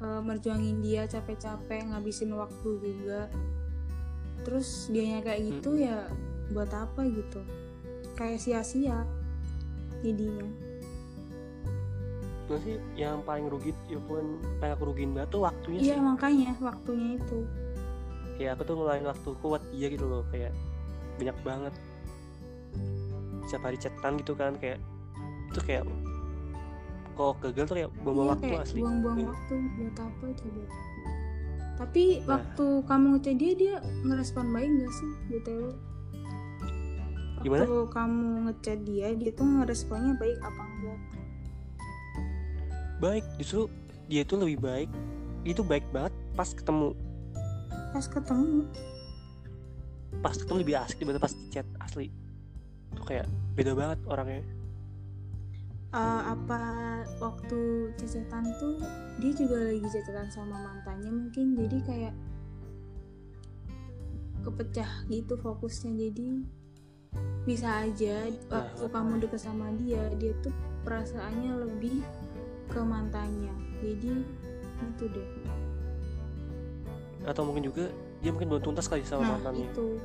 [0.00, 3.30] eh, merjuangin dia capek-capek ngabisin waktu juga.
[4.42, 5.86] Terus dianya kayak gitu Mm-mm.
[5.86, 5.98] ya
[6.50, 7.40] buat apa gitu?
[8.16, 9.04] Kayak sia-sia
[10.00, 10.48] jadinya.
[12.48, 16.02] Terus sih yang paling rugi ya pun paling aku rugiin banget tuh waktunya iya sih.
[16.02, 17.38] makanya waktunya itu.
[18.34, 20.50] Kayak aku tuh ngeluarin waktu kuat dia gitu loh kayak
[21.20, 21.74] banyak banget.
[23.44, 24.78] Setiap hari chatan gitu kan kayak
[25.50, 25.84] itu kayak
[27.12, 28.78] kok gagal tuh kayak buang iya waktu kayak asli.
[28.80, 29.28] buang-buang Iya.
[29.28, 30.62] waktu buat apa coba?
[31.76, 32.26] Tapi Nah.
[32.30, 35.62] waktu kamu ngechat dia dia ngerespon baik gak sih btw
[37.40, 37.60] Gimana?
[37.64, 41.00] waktu kamu ngechat dia dia tuh ngeresponnya baik apa enggak?
[43.00, 43.68] Baik justru
[44.06, 44.88] dia tuh lebih baik.
[45.42, 46.92] Itu baik banget pas ketemu.
[47.90, 48.68] Pas ketemu
[50.18, 52.10] pas ketemu lebih asik dibanding pas di chat asli.
[52.98, 54.42] Tuh kayak beda banget orangnya.
[55.90, 56.62] Eh, apa
[57.18, 58.78] waktu cecetan tuh
[59.18, 62.14] dia juga lagi cecetan sama mantannya mungkin jadi kayak
[64.46, 65.92] kepecah gitu fokusnya.
[65.98, 66.46] Jadi
[67.42, 68.90] bisa aja waktu Nah.
[68.94, 70.54] kamu deket sama dia dia tuh
[70.86, 72.06] perasaannya lebih
[72.70, 73.54] ke mantannya.
[73.82, 74.14] Jadi
[74.94, 75.28] gitu deh.
[77.26, 79.68] Atau mungkin juga dia mungkin belum tuntas kali sama nah mantannya.
[79.72, 79.96] itu.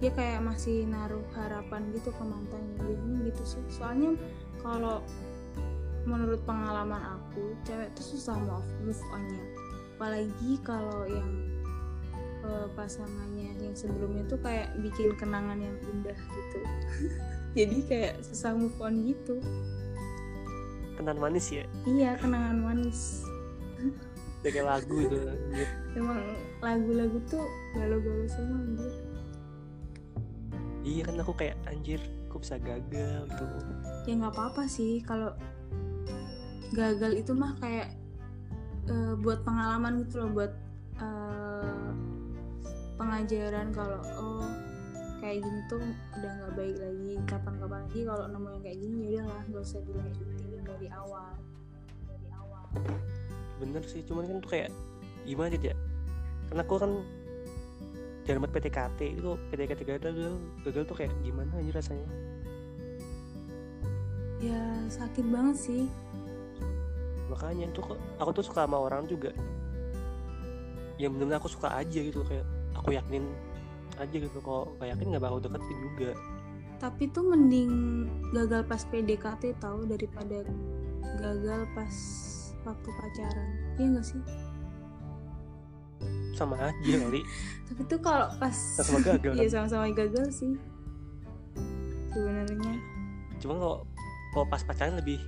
[0.00, 2.76] Dia kayak masih naruh harapan gitu ke mantannya.
[2.80, 3.62] Jadinya gitu sih.
[3.68, 4.16] Soalnya
[4.64, 5.04] kalau
[6.08, 9.44] menurut pengalaman aku cewek tuh susah move move onnya.
[10.00, 11.28] Apalagi kalau yang
[12.40, 16.58] eh, pasangannya yang sebelumnya tuh kayak bikin kenangan yang indah gitu.
[17.60, 19.36] Jadi kayak susah move on gitu.
[20.96, 21.68] Kenan manis ya?
[21.84, 23.28] Iya kenangan manis.
[24.40, 25.20] Kayak lagu itu
[25.92, 26.16] emang
[26.60, 28.94] lagu-lagu tuh galau-galau semua anjir.
[30.80, 33.44] Iya kan aku kayak anjir aku bisa gagal gitu.
[34.08, 35.32] Ya nggak apa-apa sih kalau
[36.76, 37.96] gagal itu mah kayak
[38.88, 40.52] eh, buat pengalaman gitu loh buat
[41.00, 41.88] eh,
[43.00, 44.48] pengajaran kalau oh
[45.20, 45.80] kayak gini tuh
[46.16, 49.80] udah nggak baik lagi kapan-kapan lagi kalau nemu yang kayak gini ya udahlah nggak usah
[49.84, 51.32] dilanjutin dari awal.
[52.08, 52.64] Dari awal.
[53.60, 54.70] Bener sih cuman kan tuh kayak
[55.28, 55.76] gimana ya
[56.50, 56.92] karena aku kan
[58.26, 60.34] dalam PTKT itu PTKT gagal
[60.66, 62.08] gagal tuh kayak gimana aja rasanya?
[64.42, 65.82] Ya sakit banget sih.
[67.30, 69.30] Makanya tuh kok- aku tuh suka sama orang juga.
[70.98, 72.42] Yang bener aku suka aja gitu kayak
[72.74, 73.30] aku yakin
[74.02, 76.10] aja gitu kalau gak yakin nggak bakal deketin juga.
[76.82, 77.72] Tapi tuh mending
[78.34, 80.42] gagal pas PDKT tahu daripada
[81.22, 81.94] gagal pas
[82.66, 83.48] waktu pacaran.
[83.78, 84.49] Iya nggak sih
[86.40, 87.20] sama aja kali.
[87.68, 89.68] Tapi tuh kalau pas sama gagal iya kan?
[89.68, 90.52] sama-sama gagal sih.
[92.10, 92.74] Sebenarnya.
[93.38, 93.76] Cuma kalau
[94.32, 95.20] kalau pas pacaran lebih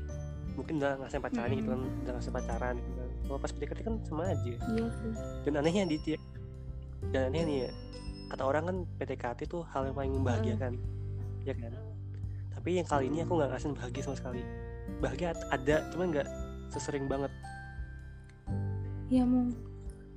[0.53, 3.09] mungkin udah ngerasain pacaran gitu kan udah ngerasain pacaran gitu kan.
[3.29, 4.53] Kalau pas PDKT kan sama aja.
[4.73, 5.13] Iya sih.
[5.45, 6.21] Dan anehnya di tiap
[7.13, 7.71] dan anehnya nih ya
[8.33, 10.73] kata orang kan PDKT tuh hal yang paling membahagiakan
[11.45, 11.73] ya kan?
[12.53, 14.43] Tapi yang kali ini aku nggak ngerasain bahagia sama sekali.
[15.03, 16.29] Bahagia ad- ada cuman nggak
[16.71, 17.33] sesering banget.
[19.13, 19.53] Ya mung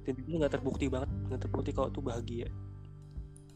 [0.06, 2.48] dan itu nggak terbukti banget nggak terbukti kalau tuh bahagia.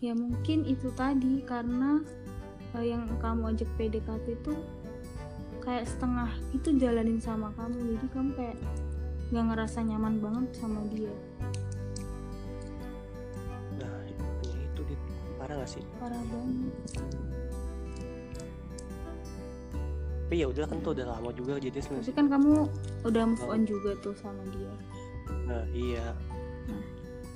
[0.01, 2.01] Ya mungkin itu tadi karena
[2.73, 4.53] eh, yang kamu ajak PDKT itu
[5.61, 8.57] kayak setengah itu jalanin sama kamu jadi kamu kayak
[9.29, 11.13] nggak ngerasa nyaman banget sama dia.
[13.77, 15.01] Nah itu Dit.
[15.37, 15.83] parah gak sih?
[16.01, 16.73] Parah banget.
[20.29, 22.13] Tapi ya udah kan tuh udah lama juga jadi tapi sebenarnya.
[22.13, 22.51] kan kamu
[23.05, 24.73] udah move on juga tuh sama dia.
[25.49, 26.13] Nah iya.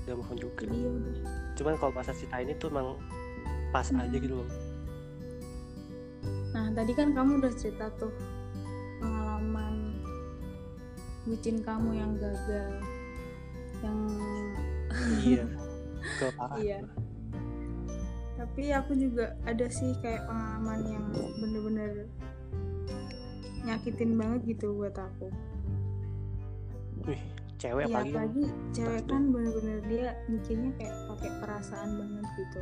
[0.03, 0.63] Udah move on juga.
[0.67, 1.15] Ya udah
[1.53, 2.97] cuman kalau pas cerita ini tuh emang
[3.69, 4.01] pas Hmm.
[4.01, 4.49] aja gitu loh.
[6.53, 8.13] Nah tadi kan kamu udah cerita tuh
[8.99, 9.99] pengalaman
[11.23, 12.71] bucin kamu yang gagal
[13.81, 13.99] yang
[15.25, 15.43] iya
[16.19, 16.79] ke parah Iya.
[18.33, 21.05] tapi aku juga ada sih kayak pengalaman yang
[21.39, 21.91] bener-bener
[23.63, 25.31] nyakitin banget gitu buat aku.
[27.07, 27.23] Wih
[27.63, 28.43] cewek ya apalagi kan apalagi
[28.75, 32.59] cewek kan bener-bener dia mikirnya kayak pakai perasaan banget gitu.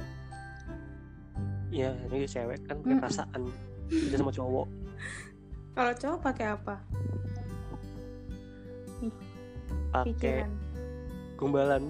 [1.71, 3.41] Iya, ini cewek kan pakai perasaan
[3.89, 4.67] beda sama cowok.
[5.75, 6.75] Kalau cowok pakai apa?
[9.91, 10.37] Pakai
[11.33, 11.89] gombalan.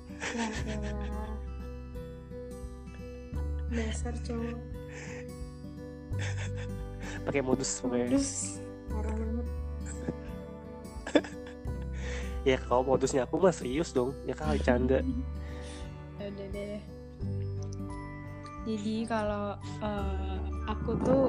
[3.75, 4.59] Ya dasar cowok.
[7.27, 8.27] Pakai modus modus.
[8.87, 9.60] Parah banget
[12.47, 14.13] ya kalau modusnya aku mah serius dong.
[14.25, 15.01] Ya kali canda.
[16.21, 17.01] Ya udah deh
[18.61, 20.37] jadi kalau eh,
[20.69, 21.25] aku tuh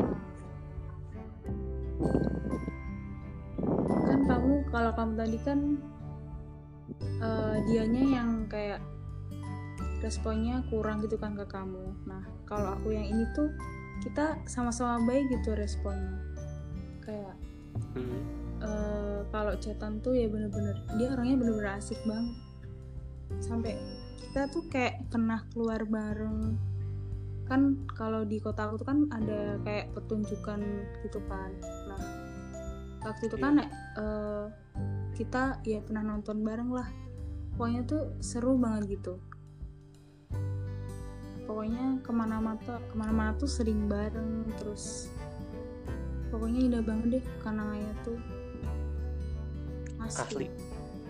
[4.05, 5.59] kan kamu kalau kamu tadi kan
[7.01, 8.85] eh, dianya yang kayak
[10.05, 11.97] responnya kurang gitu kan ke kamu.
[12.05, 13.49] Nah kalau aku yang ini tuh
[14.05, 16.21] kita sama-sama baik gitu responnya.
[17.01, 17.35] Kayak
[17.97, 18.42] Hmm.
[18.63, 22.35] Eh, kalau chatan tuh ya bener-bener dia orangnya bener-bener asik banget
[23.43, 23.75] sampai
[24.23, 26.57] kita tuh kayak pernah keluar bareng.
[27.45, 30.61] Kan kalau di kota aku tuh kan ada kayak pertunjukan
[31.05, 31.53] gitu kan.
[31.91, 32.01] Nah
[33.05, 33.45] waktu itu Iya.
[33.45, 33.55] kan
[34.01, 34.47] eh,
[35.13, 36.89] kita ya pernah nonton bareng lah.
[37.59, 39.21] Pokoknya tuh seru banget gitu.
[41.45, 45.13] Pokoknya ke mana-mana ke mana-mana tuh sering bareng terus
[46.33, 48.17] pokoknya indah banget deh kenangannya tuh
[50.07, 50.47] asli.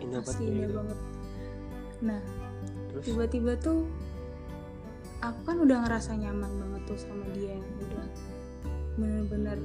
[0.03, 0.77] Indah banget asli kayak indah gitu.
[0.79, 0.99] banget.
[2.03, 2.21] Nah
[2.93, 3.05] terus?
[3.09, 3.81] tiba-tiba tuh
[5.23, 8.07] aku kan udah ngerasa nyaman banget tuh sama dia udah
[8.99, 9.59] bener-bener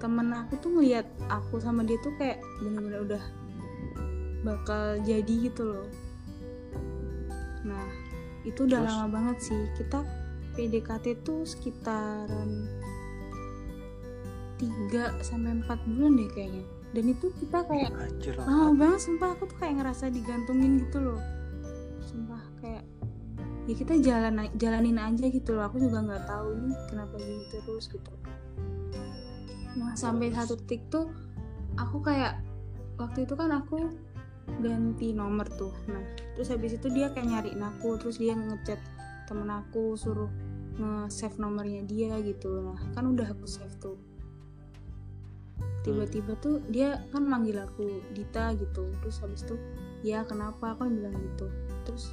[0.00, 3.24] temen aku tuh ngeliat aku sama dia tuh kayak bener-bener udah
[4.40, 5.88] bakal jadi gitu loh.
[7.68, 7.84] Nah
[8.48, 8.88] itu udah Terus?
[8.88, 9.60] lama banget sih.
[9.76, 10.00] Kita
[10.56, 12.68] PDKT tuh sekitaran
[14.56, 18.46] 3 sampai 4 bulan deh kayaknya dan itu kita kayak anjir lah.
[18.50, 19.28] lama banget sumpah.
[19.38, 21.20] Aku tuh kayak ngerasa digantungin gitu loh.
[22.02, 22.82] Sumpah kayak
[23.70, 25.70] ya kita jalan jalanin aja gitu loh.
[25.70, 28.12] Aku juga nggak tahu ini kenapa gini terus gitu.
[29.78, 31.14] Nah sampai satu titik tuh
[31.78, 32.42] aku kayak
[32.98, 33.86] waktu itu kan aku
[34.58, 35.70] ganti nomor tuh.
[35.86, 36.02] Nah
[36.34, 38.82] terus habis itu dia kayak nyariin aku terus dia ngechat
[39.30, 40.30] temen aku suruh
[40.74, 42.50] nge-save nomornya dia gitu.
[42.66, 44.09] Nah kan udah aku save tuh
[45.80, 48.90] tiba-tiba tuh dia kan manggil aku Dita gitu.
[49.00, 49.56] Terus habis itu
[50.04, 50.76] ya kenapa?
[50.76, 51.46] Aku bilang gitu.
[51.88, 52.12] Terus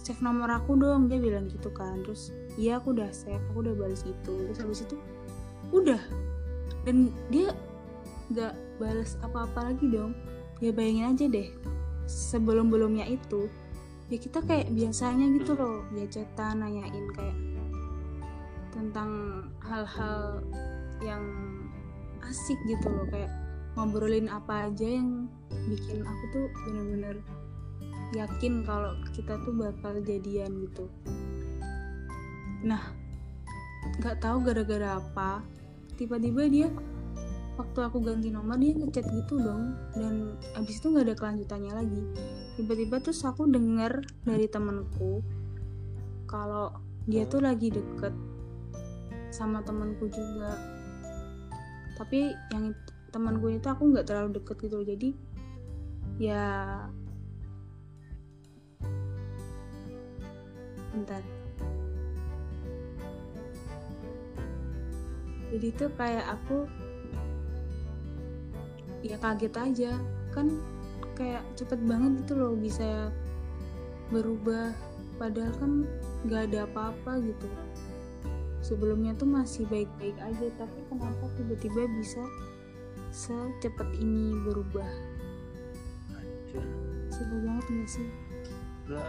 [0.00, 2.04] save nomor aku dong dia bilang gitu kan.
[2.04, 4.96] Terus iya aku udah save aku udah balas gitu terus habis itu
[5.72, 6.00] udah.
[6.84, 7.52] Dan dia
[8.32, 10.12] nggak balas apa-apa lagi dong.
[10.62, 11.48] Ya bayangin aja deh
[12.04, 13.48] sebelum belumnya itu
[14.12, 17.38] ya kita kayak biasanya gitu loh ya chatan nanyain kayak
[18.74, 19.10] tentang
[19.64, 20.44] hal-hal
[21.00, 21.24] yang
[22.28, 23.30] asik gitu loh kayak
[23.74, 25.26] ngobrolin apa aja yang
[25.66, 27.16] bikin aku tuh bener-bener
[28.14, 30.86] yakin kalau kita tuh bakal jadian gitu.
[32.62, 32.82] Nah
[34.00, 35.42] nggak tahu gara-gara apa
[35.98, 36.68] tiba-tiba dia
[37.54, 39.74] waktu aku ganti nomor dia ngechat gitu dong.
[39.94, 42.02] Dan abis itu nggak ada kelanjutannya lagi.
[42.54, 45.22] Tiba-tiba terus aku denger dari temenku
[46.30, 46.70] kalau
[47.04, 48.14] dia tuh lagi deket
[49.34, 50.73] sama temanku juga
[51.94, 55.08] tapi yang it- temanku itu aku nggak terlalu deket gitu jadi
[56.18, 56.44] ya
[60.94, 61.22] bentar.
[65.54, 66.66] Jadi tuh kayak aku
[69.06, 69.92] ya kaget aja.
[70.34, 70.50] Kan
[71.14, 73.10] kayak cepet banget gitu loh bisa
[74.10, 74.74] berubah.
[75.18, 75.72] Padahal kan
[76.26, 77.46] nggak ada apa-apa gitu
[78.64, 82.24] sebelumnya tuh masih baik-baik aja tapi kenapa tiba-tiba bisa
[83.12, 84.88] secepat ini berubah?
[86.16, 86.64] Anjir.
[87.12, 88.08] sebel banget gak sih?
[88.88, 89.06] Lah,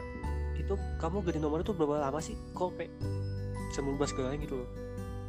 [0.59, 2.35] itu kamu ganti nomor itu berapa lama sih?
[2.51, 2.91] Kok kayak
[3.71, 4.69] bisa merubah segalanya gitu loh.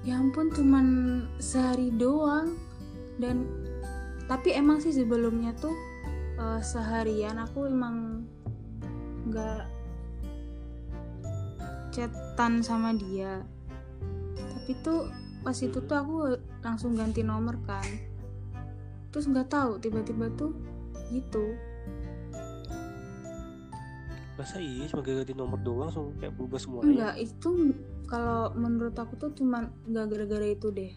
[0.02, 0.86] Ya ampun cuman
[1.38, 2.58] sehari doang.
[3.16, 3.46] Dan
[4.26, 5.72] tapi emang sih sebelumnya tuh
[6.36, 8.26] eh, seharian aku emang
[9.30, 9.64] nggak
[11.96, 13.40] chatan sama dia
[14.66, 15.07] tapi tuh
[15.46, 17.87] pas itu tuh aku langsung ganti nomor kan.
[19.14, 20.59] Terus nggak tahu tiba-tiba tuh
[21.14, 21.55] gitu.
[24.35, 26.90] Masa iya cuma ganti nomor doang langsung kayak berubah semuanya?
[26.90, 27.50] Enggak itu
[28.11, 30.90] kalau menurut aku tuh cuman nggak gara-gara itu deh.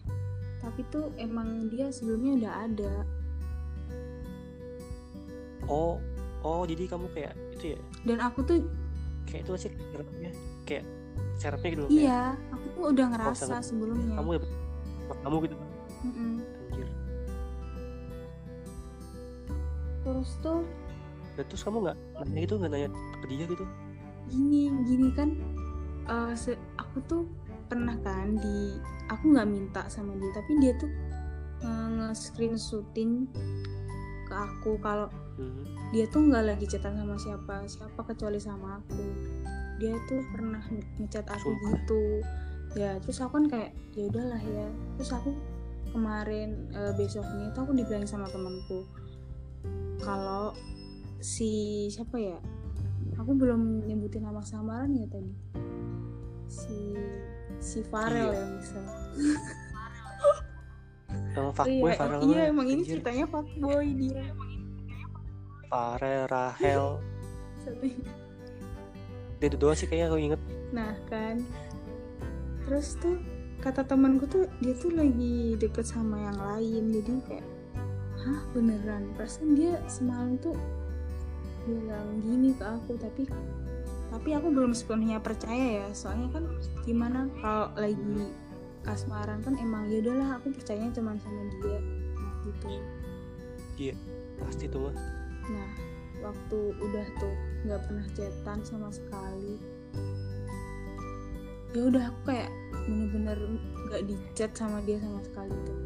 [0.58, 2.94] Tapi tuh emang dia sebelumnya udah ada.
[5.70, 6.02] Oh
[6.42, 7.80] oh jadi kamu kayak itu ya?
[8.02, 8.66] Dan aku tuh
[9.30, 9.72] kayak itu sih
[10.66, 10.82] kayak
[11.36, 14.14] serapnya gitu loh kayak iya aku tuh udah ngerasa sangat- sebelumnya.
[14.14, 14.50] kamu dapet
[15.18, 15.56] kamu gitu.
[16.00, 16.32] Mm-mm.
[16.66, 16.88] anjir.
[20.00, 20.60] Terus tuh
[21.34, 23.64] dan terus kamu nggak nanya gitu nggak nanya ke dia gitu?
[24.28, 25.30] Gini gini kan
[26.34, 27.22] se- aku tuh
[27.66, 28.74] pernah kan di
[29.06, 30.90] aku nggak minta sama dia tapi dia tuh
[31.60, 33.28] eh, nge-screenshotin
[34.24, 35.06] ke aku kalau
[35.36, 35.64] Mhm.
[35.90, 39.02] dia tuh nggak lagi chatan sama siapa siapa kecuali sama aku
[39.80, 40.60] dia tuh pernah
[41.00, 41.68] ngechat aku Sumpah.
[41.72, 42.02] gitu.
[42.76, 44.68] Ya terus aku kan kayak ya udahlah ya.
[44.94, 45.30] Terus aku
[45.90, 48.86] kemarin eh, besoknya itu aku dibilang sama temanku
[49.98, 50.54] kalau
[51.18, 51.50] si
[51.88, 52.38] siapa ya
[53.18, 55.34] aku belum nyebutin nama samaran ya tadi
[56.46, 56.94] si
[57.58, 58.38] si Farel Iya.
[58.38, 58.84] ya misal.
[61.30, 62.90] Emang fuckboy iya, Farel iya mah, emang ini anjir.
[62.96, 64.24] ceritanya fuckboy dia
[65.66, 66.84] Farel Rahel
[69.48, 70.40] itu doang sih kayaknya aku inget.
[70.76, 71.40] Nah kan.
[72.68, 73.16] Terus tuh
[73.64, 76.84] kata temanku tuh dia tuh lagi deket sama yang lain.
[76.92, 77.46] Jadi kayak
[78.20, 79.16] hah beneran?
[79.16, 80.52] Perasaan dia semalam tuh
[81.64, 83.28] bilang gini ke aku tapi
[84.10, 85.88] tapi aku belum sepenuhnya percaya ya.
[85.96, 86.44] Soalnya kan
[86.84, 88.28] gimana kalau lagi
[88.80, 91.78] kasmaran kan emang ya udahlah aku percayanya cuman sama dia
[92.44, 92.68] gitu.
[94.40, 94.96] Pasti tuh mah.
[95.52, 95.68] Nah,
[96.20, 97.34] waktu udah tuh
[97.66, 99.56] nggak pernah chatan sama sekali.
[101.70, 102.50] Ya udah aku kayak
[102.88, 103.38] bener-bener
[103.88, 105.78] nggak di chat sama dia sama sekali tuh.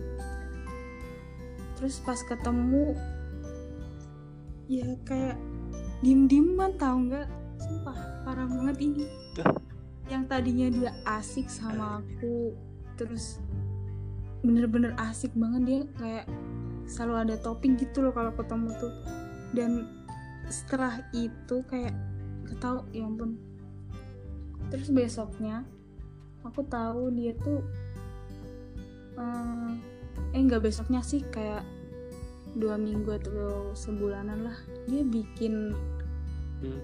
[1.74, 2.94] Terus pas ketemu,
[4.70, 5.36] ya kayak
[6.00, 7.28] diem-dieman tau nggak?
[7.60, 9.04] Sumpah parah banget ini.
[10.08, 12.52] Yang tadinya dia asik sama aku,
[12.96, 13.40] terus
[14.44, 16.26] bener-bener asik banget dia kayak
[16.84, 18.92] selalu ada topik gitu loh kalau ketemu tuh
[19.56, 19.88] dan
[20.48, 21.94] setelah itu kayak
[22.44, 23.36] ketahu ya ampun.
[24.68, 25.64] Terus besoknya
[26.42, 27.62] aku tahu dia tuh
[29.14, 29.72] eh
[30.34, 31.62] eh nggak besoknya sih kayak
[32.54, 34.58] dua minggu atau sebulanan lah.
[34.86, 35.74] Dia bikin
[36.62, 36.80] Hmm.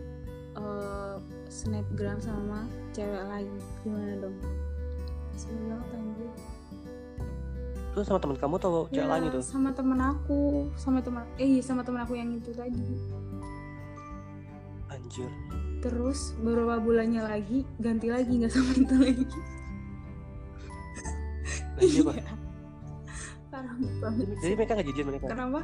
[0.54, 1.16] eh,
[1.48, 3.48] snapgram sama cewek lain.
[3.80, 4.36] Gimana dong?
[5.32, 6.28] Sebel banget anjir
[7.90, 9.40] Terus sama teman kamu atau cewek Ya, lain itu?
[9.40, 12.76] sama temen aku sama teman eh iya, sama temen aku yang itu tadi
[15.10, 15.30] Anjir.
[15.80, 19.24] terus beberapa bulannya lagi ganti lagi nggak sama itu lagi
[21.76, 22.14] Anjir pak.
[22.14, 22.34] Iya.
[23.50, 25.26] parah banget Jadi mereka nggak jadian mereka.
[25.26, 25.60] kenapa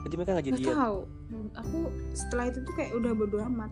[0.00, 0.72] Jadi mereka nggak jadian.
[0.72, 0.98] tahu
[1.52, 1.78] aku
[2.12, 3.70] setelah itu tuh kayak udah bodo amat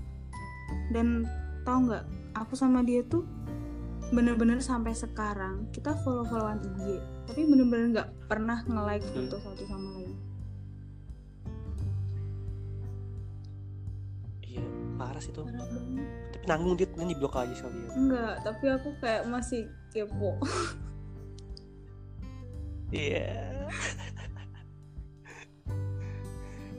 [0.90, 1.22] dan
[1.62, 3.22] tahu nggak aku sama dia tuh
[4.10, 9.24] bener-bener sampai sekarang kita follow-followan IG tapi bener-bener nggak pernah nge-like Hmm.
[9.24, 10.12] foto satu sama lain
[15.14, 15.46] parah sih tuh.
[15.46, 15.62] parah
[16.34, 17.88] Tapi nanggung dia nanti blok aja sekali ya.
[17.94, 20.34] enggak tapi aku kayak masih kepo
[22.90, 23.30] Iya.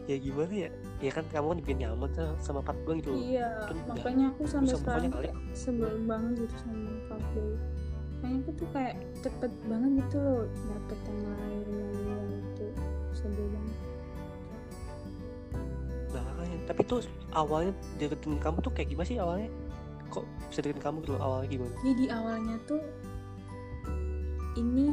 [0.06, 0.70] ya gimana ya?
[1.00, 4.42] Ya kan kamu kan bikin nyaman sama Pat Bang gitu iya Kan udah makanya aku
[4.46, 5.12] sampai bisa sekarang
[5.52, 7.52] sebel banget gitu sama fuckboy
[8.16, 11.68] makanya aku tuh kayak cepet banget gitu loh dapet yang lain
[12.06, 12.68] yang itu
[13.12, 13.76] sebel banget.
[16.66, 17.00] Tapi tuh
[17.34, 19.50] awalnya deketin kamu tuh kayak gimana sih awalnya?
[20.10, 21.74] Kok bisa deketin kamu gitu awalnya gimana?
[21.86, 22.82] jadi awalnya tuh
[24.56, 24.88] ini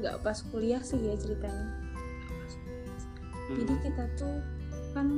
[0.00, 1.68] nggak pas kuliah sih ya ceritanya.
[3.44, 3.56] Hmm.
[3.60, 4.36] jadi kita tuh
[4.96, 5.08] kan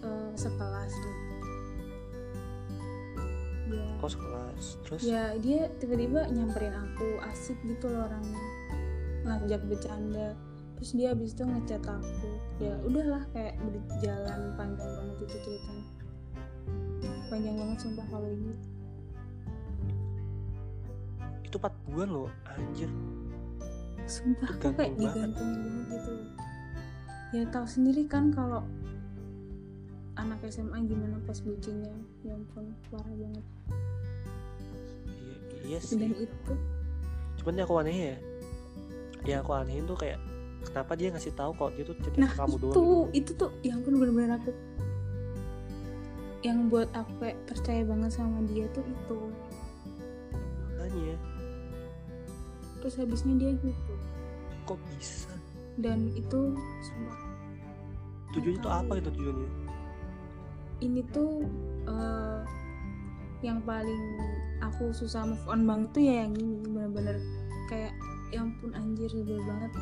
[0.00, 1.16] eh, sekelas nih
[3.76, 4.64] ya oh sekelas.
[4.86, 5.00] Terus?
[5.02, 8.42] Ya dia tiba-tiba nyamperin aku asik gitu loh orangnya.
[9.26, 10.38] Ngajak bercanda
[10.76, 12.30] terus dia habis itu ngechat aku.
[12.60, 15.86] Ya udahlah kayak berjalan panjang banget itu ceritanya.
[17.26, 18.54] Panjang banget sumpah kalau ini.
[21.42, 22.90] Itu 4 bulan loh anjir.
[24.06, 26.12] Sumpah aku kayak digantungin banget gitu.
[27.34, 28.62] Ya tahu sendiri kan kalau
[30.14, 31.90] anak SMA gimana pas bucinnya.
[32.22, 33.44] Ya ampun parah banget.
[35.66, 35.98] Iya, iya sih.
[35.98, 36.52] Dan itu.
[37.42, 38.16] Cuman yang aku aneh ya.
[39.26, 40.22] Yang aku anehin tuh kayak
[40.70, 42.98] kenapa dia ngasih tahu kalau dia tuh cerita nah ke kamu itu doang gitu.
[43.14, 44.50] itu tuh ya ampun bener-bener aku
[46.46, 49.18] yang buat aku kayak percaya banget sama dia tuh itu.
[50.70, 51.16] Makanya.
[52.78, 53.94] Terus habisnya dia gitu.
[54.62, 55.34] Kok bisa?
[55.82, 56.54] Dan itu
[56.86, 57.18] sumpah
[58.36, 59.50] tujuannya tuh apa gitu tujuannya?
[60.84, 61.32] Ini tuh
[61.88, 62.40] eh,
[63.42, 64.04] yang paling
[64.60, 67.16] aku susah move on banget tuh ya yang ini bener-bener.
[67.66, 67.92] Kayak
[68.30, 69.72] ya ampun anjir sebel banget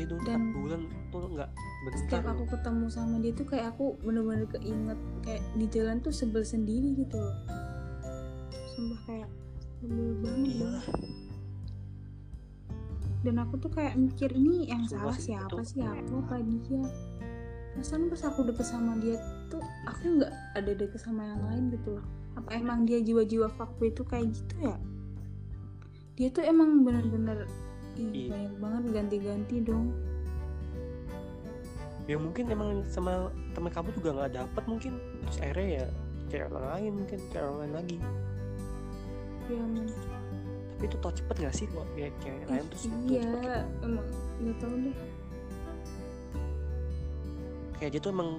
[0.00, 0.80] iya Dan- 4 bulan
[1.10, 5.66] tuh nggak bentar setiap aku ketemu sama dia tuh kayak aku bener-bener keinget kayak di
[5.68, 7.36] jalan tuh sebel sendiri gitu loh.
[8.72, 9.28] Sumpah kayak
[9.80, 10.46] sebel banget.
[10.46, 10.60] Iya.
[10.64, 10.84] Banget.
[13.20, 16.40] dan aku tuh kayak mikir ini yang Sumpah salah sih, siapa itu- sih aku apa
[16.40, 16.84] dia?
[17.70, 22.00] Perasaan pas aku deket sama dia tuh aku nggak ada deket sama yang lain gitu
[22.00, 22.06] loh.
[22.34, 24.76] Apa emang dia jiwa-jiwa fuckboy itu kayak gitu ya?
[26.16, 27.44] Dia tuh emang bener-bener
[28.00, 28.30] ih, Iya.
[28.32, 29.86] banyak banget ganti-ganti dong.
[32.08, 34.92] Ya mungkin emang sama teman kamu juga nggak dapet mungkin.
[35.28, 35.84] Terus akhirnya ya
[36.30, 37.98] cewek lain mungkin cewek orang lain lagi.
[39.50, 39.72] Yang
[40.80, 43.20] tapi itu tau cepet gak sih kok ya cewek lain terus cepet gitu.
[43.20, 44.06] iya emang
[44.40, 44.96] nggak tahu deh.
[47.76, 48.30] Kayak dia tuh emang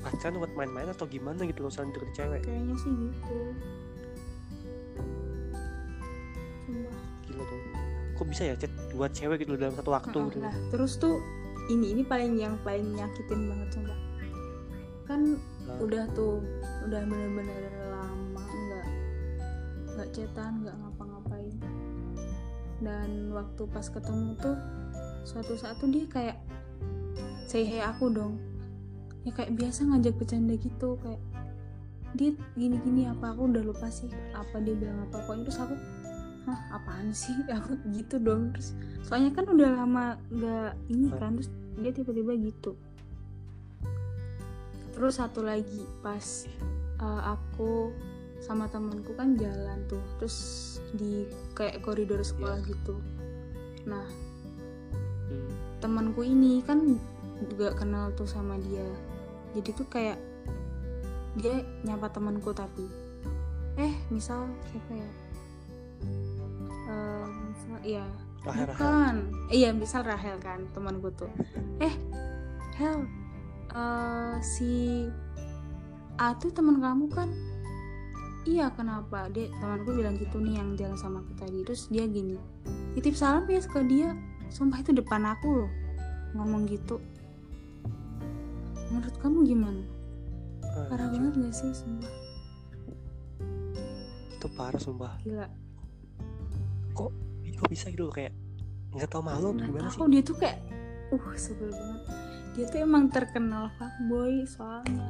[0.00, 2.40] pacaran buat main-main atau gimana gitu loh deket cewek?
[2.48, 3.36] Kayaknya sih gitu
[8.14, 11.20] kok bisa ya chat dua cewek gitu dalam satu waktu gitu lah terus tuh
[11.70, 13.98] ini ini paling yang paling nyakitin banget sumpah
[15.08, 16.42] kan Nah, udah tuh
[16.90, 18.88] udah bener-bener lama nggak
[19.94, 21.56] nggak cetan nggak ngapa-ngapain.
[22.82, 24.58] Dan waktu pas ketemu tuh
[25.22, 26.38] suatu saat tuh dia kayak
[27.46, 28.42] say hey aku dong.
[29.22, 31.22] Ya kayak biasa ngajak bercanda gitu kayak
[32.18, 33.30] dia gini-gini apa?
[33.38, 35.22] Aku udah lupa sih apa dia bilang apa.
[35.22, 35.74] Pokoknya terus aku
[36.46, 37.34] hah apaan sih?
[37.58, 42.72] Aku gitu dong terus soalnya kan udah lama nggak ini kan terus dia tiba-tiba gitu.
[44.92, 46.46] Terus satu lagi pas
[47.00, 47.90] uh, aku
[48.42, 50.36] sama temanku kan jalan tuh terus
[50.94, 52.98] di kayak koridor sekolah gitu.
[53.86, 54.06] Nah
[55.30, 56.98] hmm, temanku ini kan
[57.48, 58.86] juga kenal tuh sama dia.
[59.54, 60.18] Jadi tuh kayak
[61.38, 62.84] dia nyapa temanku tapi
[63.80, 65.10] eh misal siapa ya
[67.82, 68.06] Eh, iya.
[68.42, 68.78] Rahel Rahel.
[68.78, 69.16] Bukan.
[69.50, 71.30] Iya misal Rahel kan temanku tuh.
[71.82, 71.94] Eh
[72.78, 73.06] Hel
[73.74, 75.06] eh, si
[76.18, 77.30] A tuh teman kamu kan?
[78.46, 79.30] Iya kenapa?
[79.30, 81.62] Dia temanku bilang gitu nih yang jalan sama aku tadi.
[81.66, 82.38] Terus dia gini
[82.94, 84.14] titip salam ya ke dia.
[84.50, 85.70] Sumpah itu depan aku loh.
[86.38, 87.02] Ngomong gitu.
[88.94, 89.82] Menurut kamu gimana?
[90.62, 92.12] Parah Anjir, banget gak sih sumpah?
[94.36, 95.12] Itu parah sumpah.
[95.24, 95.48] Gila.
[95.48, 97.31] Ih,
[97.62, 98.34] kok bisa gitu loh kayak
[98.92, 99.98] nggak tau malu atau nggak gimana sih.
[100.02, 100.58] tahu dia tuh kayak
[101.14, 102.02] uh sebel banget.
[102.52, 105.06] Dia tuh emang terkenal fuckboy soalnya.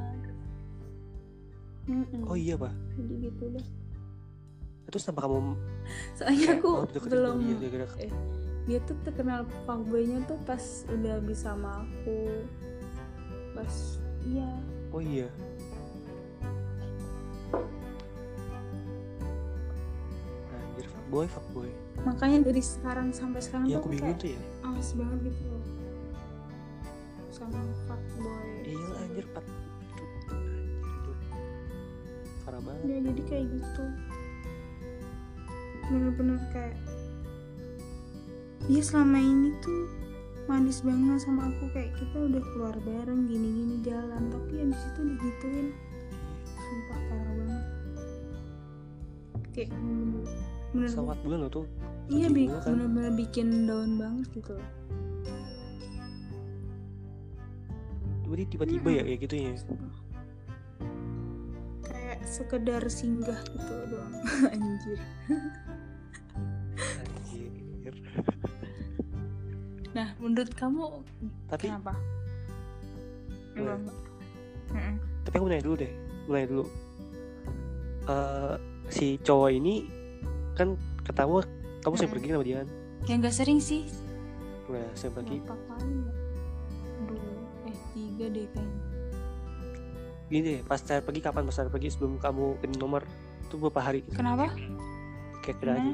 [1.83, 2.23] Mm-mm.
[2.29, 2.71] oh iya pak.
[2.95, 3.65] Jadi gitu deh.
[4.87, 5.53] Terus kenapa kamu
[6.15, 8.13] soalnya aku deketin belum dia gara-gara eh,
[8.63, 12.19] dia tuh terkenal fuckboynya tuh pas udah bisa sama aku.
[13.57, 13.73] Pas
[14.23, 14.47] iya.
[14.93, 15.27] Oh iya
[21.13, 21.69] fuckboy fuckboy
[22.09, 24.41] makanya dari sekarang sampai sekarang iya tuh aku bingung kayak tuh ya.
[24.65, 25.63] males banget gitu loh.
[27.29, 29.45] Sama fuckboy iya lah, anjir pat.
[32.43, 32.81] Parah banget.
[32.89, 33.85] Dia jadi kayak gitu.
[35.93, 36.77] Bener-bener kayak
[38.65, 39.85] dia selama ini tuh
[40.49, 41.69] manis banget sama aku.
[41.77, 44.33] Kayak kita udah keluar bareng gini-gini jalan.
[44.33, 45.67] Tapi abis itu digituin.
[46.57, 47.63] Sumpah parah banget.
[49.53, 49.71] Kayak
[50.73, 51.65] bener Selama 4 bulan loh tuh.
[52.09, 52.75] Iya bi- kan.
[52.75, 54.59] bener-bener bikin down banget gitu
[58.25, 59.51] Berarti tiba-tiba ya kayak gitu ya?
[61.85, 64.13] Kayak sekedar singgah gitu doang.
[64.57, 64.99] Anjir.
[66.81, 67.51] Anjir.
[69.93, 70.83] Nah menurut kamu
[71.45, 71.93] tapi kenapa?
[73.53, 73.77] Boleh.
[75.23, 75.91] Tapi aku nanya dulu deh
[76.25, 76.65] nanya dulu.
[78.03, 78.55] Eh,
[78.89, 79.85] si cowok ini
[80.53, 81.41] kan ketawa
[81.83, 82.67] kamu sering pergi sama dia kan?
[83.03, 83.83] Ya nggak sering sih.
[84.71, 85.37] Nah sering pergi.
[85.43, 86.13] Berapa kali ya?
[87.03, 87.33] Dua
[87.67, 88.81] eh tiga deh kayaknya.
[90.31, 93.01] Gini deh pas terakhir pergi kapan pas terakhir pergi sebelum kamu ganti nomor?
[93.43, 94.17] Itu berapa hari gitu?
[94.17, 94.49] kenapa?
[95.43, 95.93] Kayak kira aja.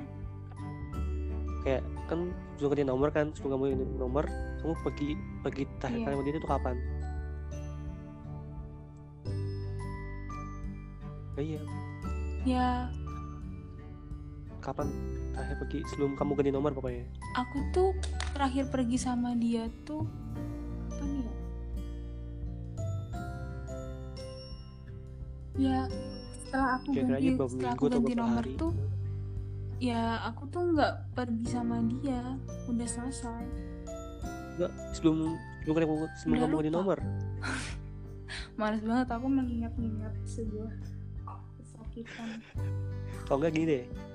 [1.65, 2.19] Kayak kan
[2.55, 4.25] sebelum ganti nomor kan sebelum kamu ganti nomor
[4.61, 5.09] kamu pergi
[5.41, 6.75] pergi terakhir kali sama dia itu kapan?
[11.39, 11.61] Ya, iya.
[12.47, 12.67] Ya
[14.59, 14.87] kapan
[15.33, 15.79] terakhir pergi?
[15.91, 17.07] Sebelum kamu ganti nomor pokoknya
[17.39, 17.89] aku tuh
[18.35, 20.03] terakhir pergi sama dia tuh
[20.89, 21.33] kapan ya?
[25.59, 25.79] Ya
[26.39, 28.55] setelah aku kira-kira aja ganti setelah aku ganti nomor hari?
[28.55, 28.73] tuh
[29.79, 32.21] ya aku tuh nggak pergi sama dia.
[32.67, 33.43] Udah selesai.
[34.59, 36.97] Enggak sebelum sebelum kamu sebelum Udah kamu ganti nomor?
[38.59, 40.71] Males banget aku mengingat-ingat sebuah
[41.55, 42.43] kesakitan.
[43.23, 44.08] Kalau enggak gini deh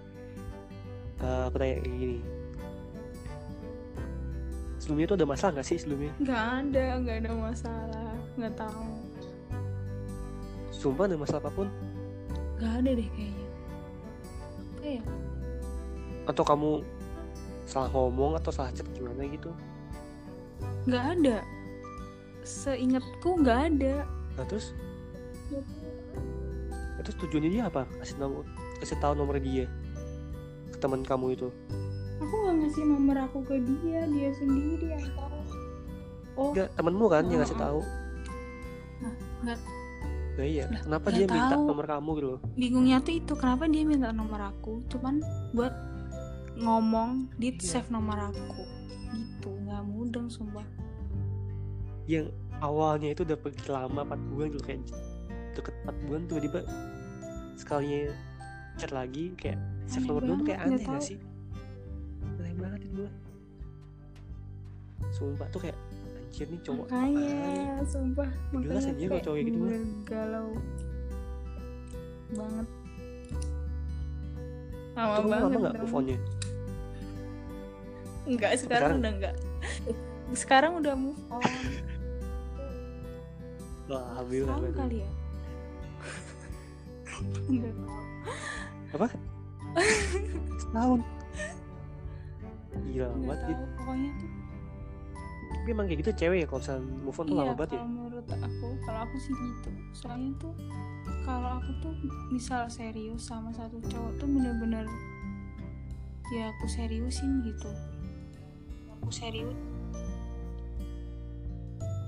[1.25, 2.19] Eh, aku tanya kayak gini.
[4.77, 6.13] Sebelumnya itu ada masalah nggak sih sebelumnya?
[6.21, 8.13] Nggak ada nggak ada masalah.
[8.37, 8.89] Nggak tahu.
[10.69, 11.69] Sumpah ada masalah apa pun?
[12.61, 13.47] Nggak ada deh kayaknya.
[14.61, 15.03] Apa ya?
[16.29, 16.71] Atau kamu
[17.65, 19.49] salah ngomong atau salah chat gimana gitu?
[20.85, 21.37] Nggak ada.
[22.45, 24.05] Seingatku nggak ada.
[24.37, 24.77] Nah terus?
[26.69, 27.89] Nah, terus tujuannya dia apa?
[28.05, 28.45] Kasih nomor
[28.85, 29.65] kasih tahu nomor dia
[30.85, 31.49] teman kamu itu?
[32.21, 35.39] Aku nggak ngasih nomor aku ke dia dia sendiri yang tahu.
[36.35, 36.51] Oh.
[36.53, 37.63] Enggak temenmu kan yang ngasih oh.
[37.65, 37.81] tahu?
[39.01, 39.65] Nah, nggak-
[40.35, 41.65] nah iya Lah, kenapa dia minta tahu.
[41.71, 42.41] nomor kamu gitu loh?
[42.59, 44.83] Bingungnya tuh itu kenapa dia minta nomor aku?
[44.91, 45.23] Cuman
[45.55, 45.73] buat
[46.59, 47.63] ngomong di Iya.
[47.81, 48.63] save nomor aku.
[49.15, 50.67] Gitu nggak mudeng sumpah.
[52.05, 54.81] Yang awalnya itu udah pergi lama 4 bulan gitu kayak
[55.55, 56.61] deket 4 bulan tiba-tiba
[57.55, 58.11] sekalinya
[58.75, 61.19] chat lagi kayak save nomor dulu kayak aneh gak sih?
[62.41, 63.11] Aneh banget itu gue
[65.15, 65.79] sumpah tuh kayak
[66.19, 69.71] anjir nih cowok apaan makanya sumpah Jelas anjir kalau cowok kayak gitu mah.
[70.09, 70.49] galau
[72.35, 72.67] banget.
[74.95, 76.19] Lama kamu banget lama gak move on-nya?
[78.25, 78.99] enggak sekarang, sekarang?
[78.99, 79.35] udah enggak
[80.35, 81.43] sekarang udah move on.
[83.85, 84.73] Wah, berarti.
[84.73, 85.11] kali ya
[88.95, 89.09] tahu
[90.61, 91.01] Setahun.
[92.91, 93.65] Gila banget gitu.
[93.79, 94.31] pokoknya tuh.
[95.55, 97.79] Tapi emang kayak gitu cewek ya kalau misalnya move on tuh iya lama banget ya?
[97.81, 99.71] kalau menurut aku kalau aku sih gitu.
[99.97, 100.55] Soalnya tuh
[101.25, 101.95] kalau aku tuh
[102.29, 104.85] misal serius sama satu cowok tuh bener-bener
[106.37, 107.71] ya aku seriusin gitu.
[109.01, 109.57] Aku serius.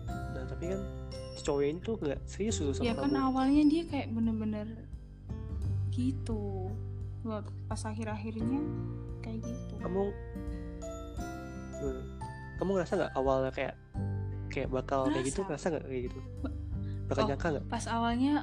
[0.07, 0.80] Nah tapi kan
[1.47, 3.22] cowok ini tuh gak serius dulu sama ya kan kamu.
[3.22, 4.66] awalnya dia kayak bener-bener
[5.97, 6.68] gitu
[7.22, 8.61] Buat pas akhir-akhirnya
[9.20, 10.12] kayak gitu Kamu
[11.76, 12.01] Hmm.
[12.57, 13.76] Kamu ngerasa gak awalnya kayak
[14.49, 15.68] Kayak bakal kayak gitu Ngerasa.
[15.68, 16.18] ngerasa gak kayak gitu
[17.07, 17.28] Bakal Oh.
[17.28, 18.34] nyangka gak pas awalnya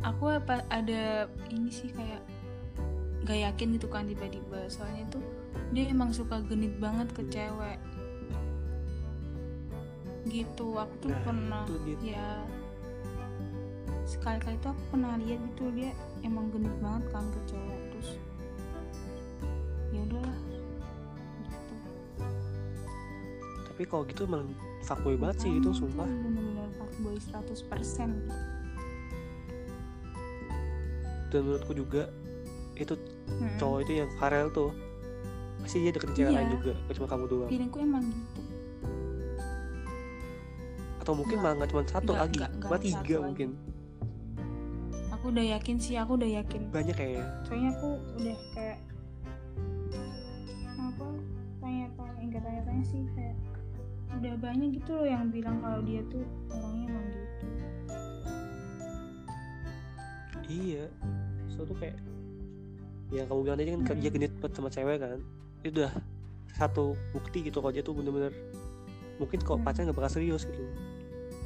[0.00, 1.02] aku apa ada
[1.48, 2.18] ini sih kayak
[3.22, 5.22] gak yakin gitu kan tiba-tiba soalnya tuh
[5.70, 7.78] dia emang suka genit banget ke cewek
[10.24, 12.10] gitu aku tuh Nah, pernah itu dia.
[12.10, 12.28] ya
[14.04, 15.92] sekali-kali tuh aku pernah lihat gitu dia
[16.24, 18.08] emang genit banget kan ke cewek terus
[19.90, 20.72] ya udahlah gitu.
[23.64, 24.44] Tapi kalau gitu emang
[24.82, 28.10] fuckboy banget sih itu sumpah bener-bener fuckboy 100%
[31.26, 32.06] Dan menurutku juga
[32.74, 33.56] Itu Mm-mm.
[33.56, 34.70] cowok itu yang Farel tuh
[35.58, 36.36] Pasti dia deketin cewek Iya.
[36.36, 38.40] lain juga Gak cuma kamu doang feelingku emang gitu
[41.00, 41.44] Atau mungkin Nggak.
[41.44, 43.73] malah gak cuma satu Nggak, lagi nggak Malah satu tiga mungkin aku
[45.26, 46.68] udah yakin sih aku udah yakin.
[46.68, 48.78] Banyak kayaknya soalnya aku udah kayak
[50.74, 51.06] apa
[51.58, 53.36] tanya-tanya enggak tanya-tanya sih kayak
[54.14, 57.46] udah banyak gitu loh yang bilang kalau dia tuh orangnya emang gitu.
[60.44, 60.84] Iya.
[61.48, 61.96] So tuh kayak
[63.08, 64.00] Yang kamu bilang tadi kan Mm-mm.
[64.00, 65.18] dia genit banget sama cewek kan
[65.62, 65.92] Itu udah
[66.50, 68.32] satu bukti gitu kalau dia tuh bener-bener
[69.16, 69.64] Mungkin kok Hmm.
[69.64, 70.66] pacarnya gak bakal serius gitu.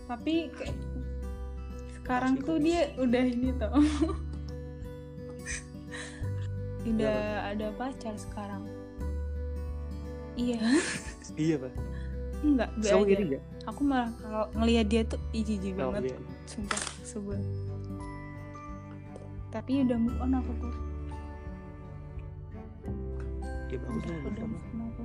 [0.09, 0.49] Tapi
[2.09, 3.85] sekarang tuh dia udah ini tau.
[6.89, 8.65] Udah ada pacar sekarang.
[10.33, 10.57] Iya.
[11.39, 11.71] Iya pak.
[12.41, 13.43] Enggak kamu biasa gini gak?
[13.69, 16.19] aku malah kalau ngelihat dia tuh ih jijik Oh, banget iya.
[16.49, 17.39] sumpah sebel.
[19.53, 20.75] Tapi udah move on aku tuh
[23.69, 25.03] Ya bagus udah udah move on aku.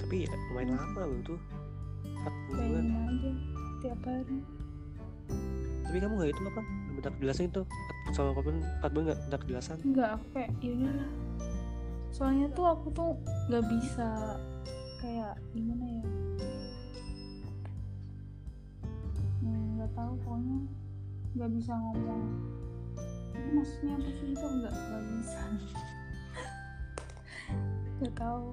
[0.00, 1.40] Tapi ya lumayan lama loh tuh
[2.22, 3.32] 4 bulan aja
[3.82, 4.38] tiap hari.
[5.82, 6.62] Tapi kamu nggak itu apa?
[6.94, 7.62] Minta kejelasan itu?
[8.14, 9.76] Sama kapan empat bulan nggak minta kejelasan?
[9.82, 11.10] Enggak aku kayak ya udahlah
[12.12, 13.16] soalnya tuh aku tuh
[13.48, 14.36] nggak bisa
[15.00, 16.04] kayak gimana ya?
[19.42, 20.58] Hmm, nggak tahu pokoknya.
[21.32, 22.22] Nggak bisa ngomong.
[23.32, 24.26] Ini maksudnya apa sih?
[24.36, 25.40] Itu nggak nggak bisa.
[28.02, 28.44] Nggak tahu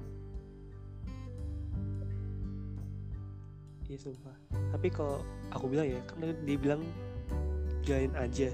[3.90, 4.36] iya sumpah.
[4.70, 6.82] Tapi kalau aku bilang ya kan dia bilang
[7.82, 8.54] jalin aja.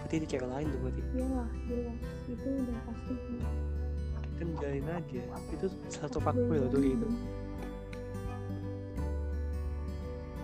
[0.00, 1.02] Berarti ini cewek lain tuh berarti.
[1.18, 1.98] Iyalah jelas.
[2.30, 3.14] Itu udah pasti.
[4.38, 5.22] Kan jalin aja.
[5.50, 7.06] Itu satu fuckboy loh tuh gitu.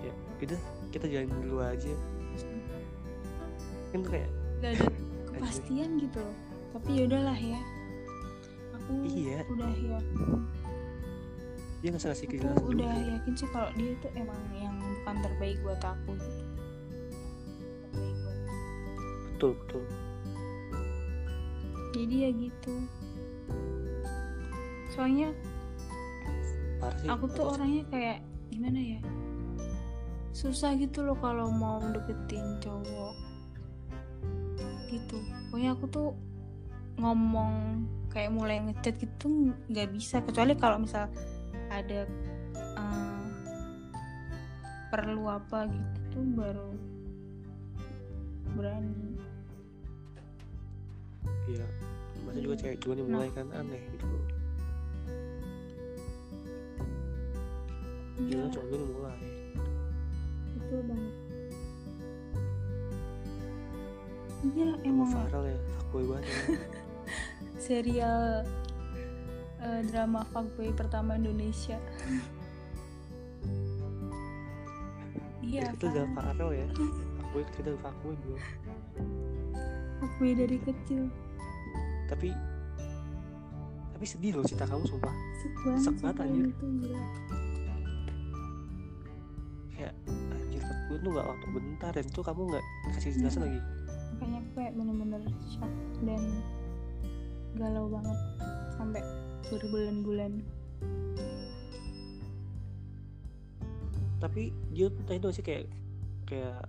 [0.02, 0.60] Ya udah.
[0.90, 1.94] Kita jalin dulu aja.
[3.94, 4.86] Kan tuh kayak nggak ada
[5.30, 6.36] kepastian gitu loh.
[6.74, 7.60] Tapi ya udahlah ya.
[8.74, 9.46] Aku Iya.
[9.46, 9.98] udah ya
[11.82, 15.16] dia nggak usah ngasih aku kejelasan udah yakin sih kalau dia tuh emang yang bukan
[15.18, 16.42] terbaik buat aku gitu.
[17.90, 19.26] Terbaik buat aku.
[19.26, 19.82] betul betul
[21.92, 22.74] jadi ya gitu
[24.94, 25.28] soalnya
[26.78, 27.52] parah sih aku tuh sih.
[27.58, 28.18] orangnya kayak
[28.54, 29.00] gimana ya
[30.30, 33.14] susah gitu loh kalau mau deketin cowok
[34.86, 35.18] gitu
[35.50, 36.08] pokoknya aku tuh
[37.00, 41.08] ngomong kayak mulai ngechat gitu nggak bisa kecuali kalau misal
[41.72, 42.00] ada
[42.76, 43.24] eh,
[44.92, 46.70] perlu apa gitu tuh baru
[48.52, 49.16] berani.
[51.48, 51.66] Iya
[52.22, 54.04] masa juga cewek duluan yang mulai kan aneh gitu.
[54.06, 54.24] Loh
[58.22, 59.18] Iya, gila cowok duluan yang mulai.
[60.60, 61.14] Betul banget.
[64.42, 66.36] Iya emang emang Farel ya fuckboy banget ya.
[67.64, 68.42] serial
[69.62, 71.78] eh, drama fuckboy pertama Indonesia.
[75.52, 76.66] iya, itu udah Farel ya
[77.20, 78.40] fuckboy kita udah fuckboy belum
[80.00, 81.02] fuckboy dari kecil.
[82.08, 82.28] tapi
[83.96, 85.14] tapi sedih loh cerita kamu sumpah
[85.78, 86.44] Sek banget anjir.
[86.50, 86.66] gitu,
[89.76, 92.64] kayak anjir gue tuh nggak waktu bentar dan tuh kamu nggak
[92.96, 93.60] kasih jelasan lagi
[94.12, 95.72] Makanya aku kayak bener-bener shock
[96.04, 96.22] dan
[97.58, 98.18] galau banget
[98.76, 99.02] sampai
[99.52, 100.40] berbulan-bulan.
[104.22, 105.66] tapi dia tadi tuh sih kayak
[106.30, 106.62] kayak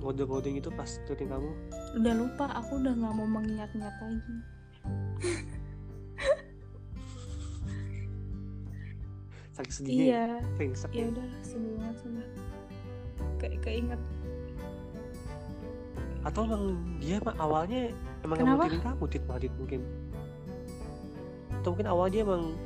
[0.00, 1.52] ngode-ngoding itu pas turin kamu
[2.00, 4.36] Udah lupa, aku udah nggak mau mengingat-ingat lagi.
[9.60, 12.24] saking sedihnya ya Iya, saking sedih ya udahlah sedih banget sudah.
[13.36, 14.00] Kayak keinget
[16.20, 19.80] atau emang dia emang awalnya emang nggak mau kamu tit malah Tit, mungkin
[21.60, 22.56] atau mungkin awal dia emang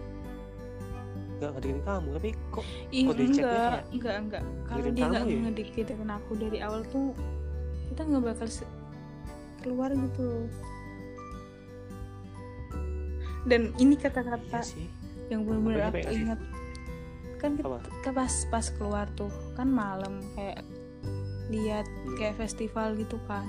[1.35, 2.65] nggak ngedirin kamu tapi kok
[2.95, 4.43] Ih, Kok enggak, kayak enggak, enggak.
[4.65, 5.41] Kalau dia enggak kamu ya?
[5.51, 7.11] ngedeketin aku dari awal tuh
[7.91, 8.49] kita nggak bakal
[9.61, 10.29] keluar gitu.
[13.45, 14.89] Dan ini iya kata-kata sih
[15.29, 16.41] yang benar-benar aku ingat.
[17.41, 17.69] Kan kita,
[18.01, 20.65] kita pas pas keluar tuh kan malam kayak
[21.53, 22.17] lihat Hmm.
[22.17, 23.45] kayak festival gitu kan.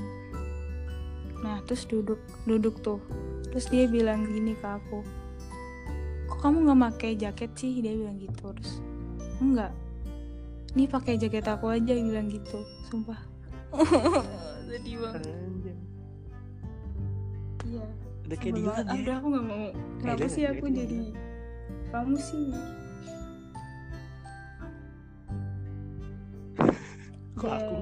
[1.40, 3.00] Nah, terus duduk duduk tuh.
[3.54, 5.00] Terus dia bilang gini ke aku.
[6.46, 7.82] Kamu nggak pakai jaket sih?
[7.82, 8.54] Dia bilang gitu.
[8.54, 8.78] Terus
[9.42, 9.74] enggak.
[10.78, 12.62] Ini pakai jaket aku aja dia bilang gitu.
[12.86, 13.18] Sumpah.
[14.70, 15.26] Sedih banget.
[17.66, 17.82] Iya.
[18.30, 19.74] udah kayak dia Udah ya aku nggak mau.
[19.98, 21.02] Kenapa sih nggak aku jadi
[21.90, 22.54] kamu sih?
[27.36, 27.58] kok Ya.
[27.58, 27.78] aku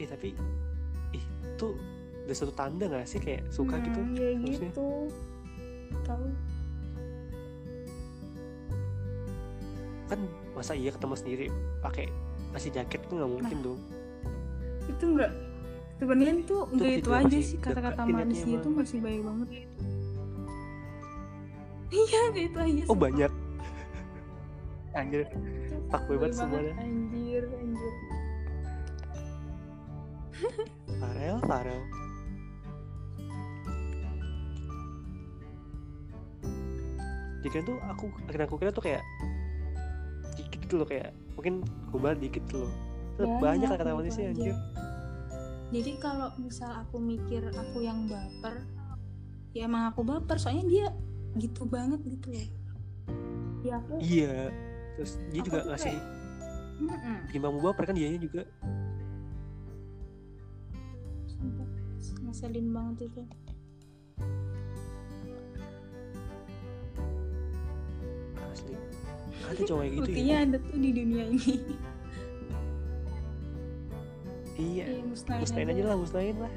[0.02, 0.32] eh tapi
[1.12, 1.68] itu
[2.30, 4.70] udah satu tanda gak sih kayak suka Hmm, gitu Ya harusnya.
[4.70, 4.86] gitu.
[6.00, 6.26] Tahu.
[10.06, 10.18] kan
[10.52, 11.46] masa iya ketemu sendiri
[11.80, 12.06] pakai
[12.50, 13.64] kasih jaket tuh nggak mungkin Nah.
[13.64, 13.80] dong
[14.88, 15.30] itu enggak
[15.96, 18.58] sebenarnya tuh enggak itu juga aja masih sih kata-kata emang.
[18.58, 19.48] tuh masih baik banget
[21.92, 23.32] iya enggak itu aja oh banyak
[24.98, 26.74] anjir Itu fuckboy banget semuanya.
[26.76, 27.92] anjir anjir
[30.96, 31.80] Farel Farel
[37.40, 39.02] jika tuh aku akhirnya aku kira tuh kayak
[40.36, 42.72] dikit gitu loh kayak mungkin gobar dikit tuh loh.
[43.16, 44.32] Terus banyak Banyak, kata gitu manisnya aja.
[44.32, 44.56] anjir.
[45.70, 48.66] Jadi kalau misal aku mikir aku yang baper
[49.50, 50.86] ya emang aku baper soalnya dia
[51.38, 52.48] gitu banget gitu loh.
[53.62, 54.50] Ya aku iya
[54.96, 55.96] terus dia Aku juga ngasih
[56.80, 57.16] Mm-mm.
[57.28, 58.42] bikin kamu baper kan dianya juga.
[61.28, 61.68] Sumpah,
[62.24, 63.22] ngeselin banget itu
[68.52, 68.74] asli.
[69.50, 70.44] Ada cowok kayak gitu buktinya ya.
[70.46, 71.54] ada tuh di dunia ini.
[74.60, 74.84] Iya.
[74.92, 76.52] Iya, musnahin musnahin aja lah musnahin lah.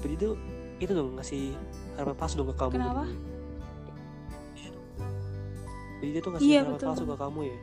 [0.00, 0.28] Jadi itu
[0.80, 1.52] itu dong ngasih
[2.00, 2.72] harapan palsu dong ke kamu.
[2.80, 3.04] Kenapa?
[6.00, 6.88] jadi dia tuh ngasih Iya, harapan betul.
[6.88, 7.56] palsu ke kamu ya.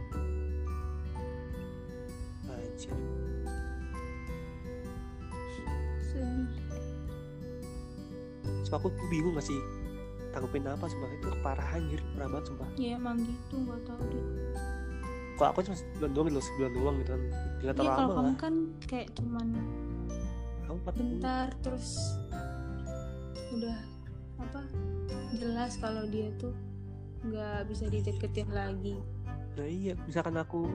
[2.54, 3.16] Anjir
[8.68, 9.55] Sumpah aku bingung gak sih?
[10.36, 11.07] Tanggepin apa sumpah.
[11.15, 12.68] Itu parah anjir parah banget sumpah.
[12.76, 14.26] Ya emang gitu nggak tahu deh.
[15.39, 17.22] Kalau aku cuma sebulan doang gitu loh, sebulan doang gitu kan.
[17.32, 18.36] Gak ya terlalu kalau lama kamu lah.
[18.36, 18.53] kan
[18.84, 19.47] kayak cuman
[20.68, 21.88] kamu bentar terus
[23.55, 23.80] udah
[24.36, 24.59] apa
[25.39, 26.51] jelas kalau dia tuh
[27.24, 28.99] nggak bisa dideketin lagi.
[29.55, 30.68] Nah iya misalkan aku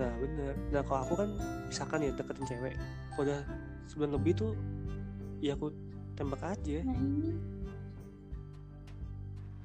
[0.00, 0.56] nah bener.
[0.72, 1.28] Nah kalau aku kan
[1.68, 2.74] misalkan ya deketin cewek.
[3.12, 3.40] Kalau udah
[3.84, 4.56] sebulan lebih tuh
[5.44, 5.68] ya aku
[6.14, 6.78] tembak aja.
[6.82, 7.30] Nah ini.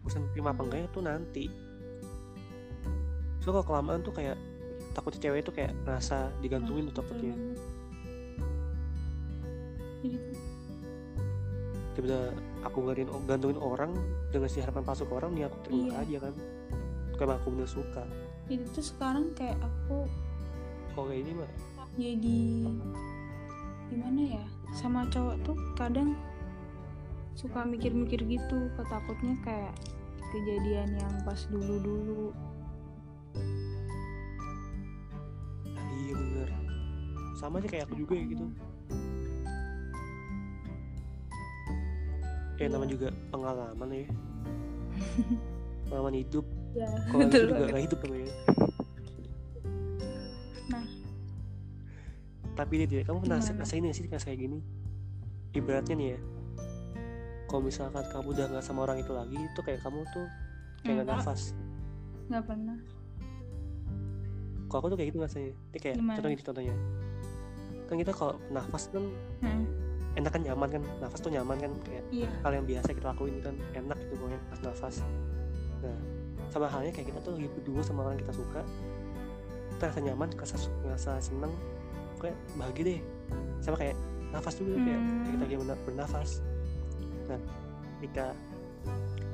[0.03, 1.45] Urusan terima apa enggaknya tuh nanti.
[3.39, 4.35] So kalau kelamaan tuh kayak
[4.91, 7.37] takutnya cewek tuh kayak ngerasa digantungin jadi tuh.
[11.95, 12.31] Tiba-tiba
[12.63, 13.91] aku gantungin, gantungin orang
[14.31, 16.01] dengan si harapan palsu ke orang nih aku terima Iya.
[16.01, 16.33] aja kan.
[17.19, 18.03] Karena aku bener suka.
[18.47, 20.07] Jadi tuh sekarang kayak aku
[20.95, 21.51] kalau kayak ini mah
[21.99, 22.39] jadi
[23.91, 24.43] gimana ya?
[24.71, 26.15] Sama cowok tuh kadang
[27.39, 29.71] suka mikir-mikir gitu ketakutnya kayak
[30.29, 32.35] kejadian yang pas dulu-dulu
[35.95, 36.49] iya bener
[37.33, 38.57] sama aja kayak aku juga ya gitu ya
[42.59, 42.75] Iya.
[42.75, 44.03] namanya juga pengalaman ya
[45.87, 47.71] pengalaman hidup ya kalau itu juga banget.
[47.71, 48.33] gak hidup namanya
[50.69, 50.85] Nah.
[52.53, 53.59] tapi dia tidak kamu pernah Gimana?
[53.63, 54.59] rasain gak sih kayak gini
[55.55, 56.19] ibaratnya nih ya
[57.49, 60.25] kalau misalkan kamu udah nggak sama orang itu lagi itu kayak kamu tuh
[60.85, 61.57] kayak nggak nafas.
[62.29, 62.77] Nggak pernah.
[64.69, 65.51] Kalau aku tuh kayak gitu rasanya.
[65.73, 66.15] Ini kayak Gimana?
[66.21, 66.75] contoh gini contohnya.
[67.89, 69.03] Kan kita kalau nafas kan
[69.41, 69.65] Hmm,
[70.13, 70.83] enak kan nyaman kan.
[71.01, 72.29] Nafas tuh nyaman kan kayak iya.
[72.45, 74.95] hal yang biasa kita lakuin kan enak gitu pokoknya pas nafas.
[75.81, 75.97] Nah
[76.49, 78.61] sama halnya kayak kita tuh lagi berdua sama orang kita suka
[79.69, 81.53] kita rasa nyaman rasa, rasa seneng
[82.21, 82.99] kayak bahagia deh.
[83.63, 83.95] Sama kayak
[84.29, 85.09] nafas juga tuh, kayak, Hmm.
[85.09, 86.29] kayak kita lagi berna- bernafas
[87.29, 87.39] nah
[87.99, 88.33] ketika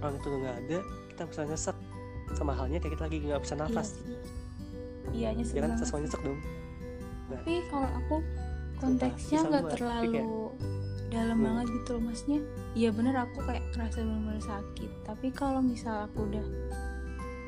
[0.03, 0.77] orang itu nggak ada
[1.13, 1.77] kita bisa nyesek.
[2.35, 3.87] Sama halnya kayak kita lagi nggak bisa iya nafas.
[3.95, 4.17] sih.
[5.15, 6.39] Iya nyesel ya kan sesuai nyesek dong.
[7.25, 8.15] Tapi kalau aku
[8.75, 10.51] konteksnya nggak terlalu
[11.07, 11.45] dalam Hmm.
[11.47, 12.39] banget gitu loh maksudnya.
[12.75, 14.91] Iya bener aku kayak kerasa bener-bener sakit.
[15.07, 16.45] Tapi kalau misal aku udah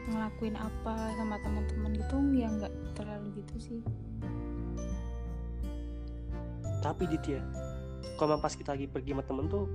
[0.07, 3.79] ngelakuin apa sama teman-teman gitu ya nggak terlalu gitu sih.
[6.79, 7.43] Tapi dit ya
[8.15, 9.67] kalau pas kita lagi pergi sama temen tuh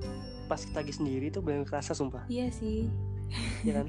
[0.53, 2.29] pas kita lagi sendiri tuh bener kerasa sumpah.
[2.29, 2.85] Iya sih.
[3.65, 3.89] Ya kan?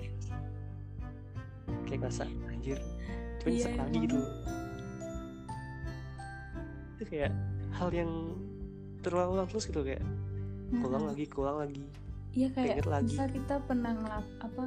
[1.84, 2.80] Kayak ngerasa anjir
[3.44, 4.18] cuma Iya, nyesek lagi gitu.
[6.96, 7.32] itu kayak
[7.76, 8.12] hal yang
[9.04, 10.00] terulang-ulang terus gitu kayak
[10.80, 11.12] kulang Mm-mm.
[11.12, 11.84] lagi kulang lagi.
[12.32, 13.12] Iya kayak lagi.
[13.12, 14.64] misal kita pernah ngelap apa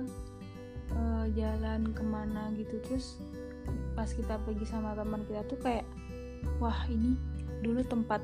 [0.92, 3.16] eh, jalan ke mana gitu terus
[3.97, 5.88] pas kita pergi sama teman kita tuh kayak
[6.61, 7.16] wah ini
[7.64, 8.20] dulu tempat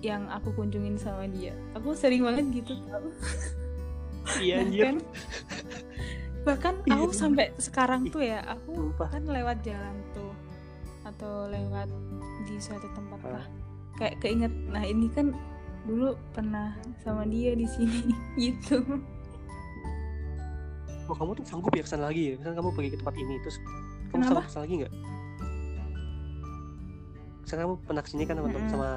[0.00, 1.52] yang aku kunjungin sama dia.
[1.74, 3.08] Aku sering banget gitu tau
[4.38, 4.96] iya bahkan
[6.44, 9.08] bahkan Iya, aku sampai sekarang tuh ya aku sumpah.
[9.08, 10.32] kan lewat jalan tuh
[11.02, 11.88] atau lewat
[12.44, 13.40] di suatu tempat Ah.
[13.40, 13.46] lah
[13.96, 15.32] kayak keinget nah ini kan
[15.82, 18.12] dulu pernah sama dia di sini
[18.44, 18.84] gitu.
[21.08, 22.32] Oh kamu tuh sanggup ya ke sana lagi ya?
[22.36, 24.28] Misalnya kamu pergi ke tempat ini terus kamu Kenapa?
[24.28, 24.92] sanggup ke sana lagi nggak
[27.48, 28.68] misalnya kamu pernah ke sini kan sama, Mm-mm.
[28.68, 28.88] sama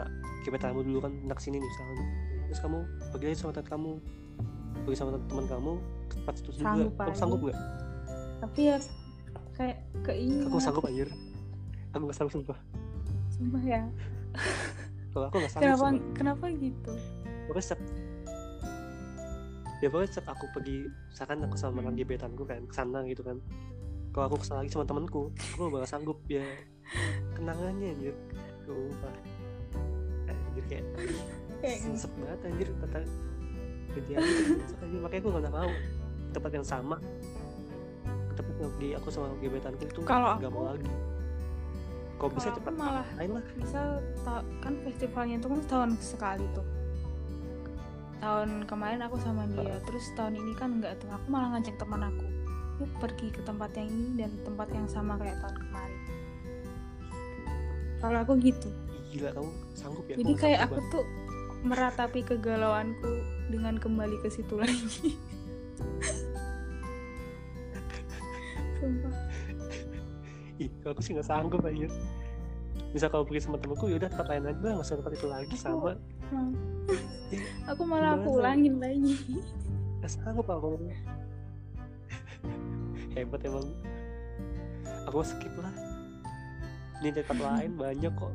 [0.43, 2.05] gebetanmu dulu kan pernah ke sini nih misalnya
[2.45, 2.77] terus kamu
[3.09, 3.91] pergi lagi sama teman kamu
[4.83, 5.71] pergi sama teman kamu
[6.03, 7.15] ke tempat itu juga Sanggup kamu aja.
[7.15, 7.57] sanggup nggak?
[8.41, 8.75] Tapi ya
[9.51, 11.07] kayak keinget aku sanggup anjir
[11.89, 12.59] aku nggak sanggup sumpah.
[13.31, 13.81] Sumpah ya.
[15.09, 16.13] Kalau aku nggak sanggup kenapa sumpah.
[16.13, 16.91] kenapa gitu?
[17.47, 17.81] Pokoknya setiap
[19.81, 20.77] ya pokoknya setiap aku pergi
[21.09, 21.77] misalkan aku sama Hmm.
[21.81, 23.37] teman gebetanku kan ke sana gitu kan.
[24.11, 26.43] Kalau aku ke sana lagi sama temanku aku bakal sanggup ya
[27.35, 28.15] kenangannya anjir.
[28.65, 29.15] Sumpah
[30.51, 30.85] anjir kayak
[31.63, 32.99] kayak sensep banget anjir kata
[33.91, 34.19] kejadian
[34.83, 36.97] anjir makanya aku gak mau ke tempat yang sama.
[38.35, 40.91] Tempat yang pergi aku sama gebetanku itu Kalau nggak mau lagi.
[42.21, 43.45] Kalau bisa cepat malah lain lah?
[43.57, 43.87] misal
[44.61, 46.67] kan festivalnya itu kan setahun sekali tuh.
[48.21, 52.05] Tahun kemarin aku sama dia terus tahun ini kan enggak tuh aku malah ngajak teman
[52.05, 52.27] aku.
[52.81, 55.57] Yuk pergi ke tempat yang ini dan tempat yang sama kayak tahun
[58.01, 58.69] kalau aku gitu.
[59.13, 60.15] Gila kamu sanggup ya?
[60.17, 61.05] Jadi kayak aku tuh
[61.61, 63.11] meratapi kegalauanku
[63.53, 65.13] dengan kembali ke situ lagi.
[68.81, 69.13] Sumpah.
[70.57, 71.89] Ih kalau aku sih nggak sanggup aja
[72.91, 75.55] bisa kalau pergi sama temenku ya udah tempat lain aja nggak usah tempat itu lagi
[75.55, 75.91] Aku- sama.
[76.31, 76.49] Nah,
[77.71, 79.15] aku malah aku ulangin lagi.
[80.03, 80.75] Nggak sanggup aku
[83.15, 83.67] hebat emang.
[85.07, 85.90] Aku skip lah
[87.01, 88.33] ini tempat lain banyak kok.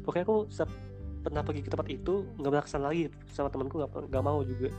[0.00, 0.36] Pokoknya aku
[1.20, 4.40] pernah pergi ke tempat itu nggak pernah ke sana lagi sama temanku nggak nggak mau
[4.40, 4.72] juga.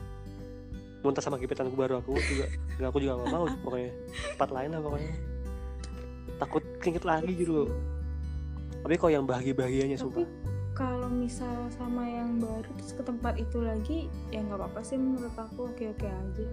[1.02, 2.46] Muntah sama gebetanku baru aku juga
[2.82, 3.92] nggak aku juga nggak mau pokoknya.
[4.34, 5.14] Tempat lain lah pokoknya.
[6.42, 7.70] Takut keinget lagi gitu loh.
[8.82, 10.28] Tapi kalau yang bahagia bahagianya tapi sumpah.
[10.72, 15.36] kalau misal sama yang baru terus ke tempat itu lagi ya nggak apa-apa sih menurut
[15.38, 16.48] aku oke oke aja.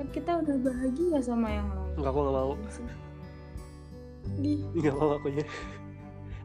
[0.00, 2.00] Kan kita udah bahagia sama yang lain.
[2.00, 2.54] Nggak aku nggak mau
[4.42, 5.46] Ih, nggak mau aku ya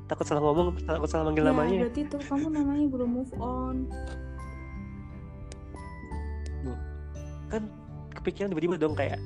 [0.07, 1.77] takut salah ngomong takut salah manggil ya, namanya.
[1.83, 3.91] berarti tuh kamu namanya belum move on.
[7.47, 7.71] Kan
[8.15, 9.19] kepikiran tiba-tiba dong kayak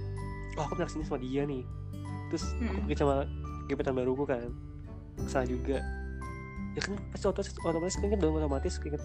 [0.58, 1.64] oh aku pernah ke sini sama dia nih.
[2.34, 2.84] Terus aku Mm-mm.
[2.90, 3.16] pergi sama
[3.70, 4.50] gebetan baruku kan.
[5.22, 5.82] Ke sana juga.
[6.74, 9.04] Ya kan pasti otomatis otomatis keinget dong otomatis keinget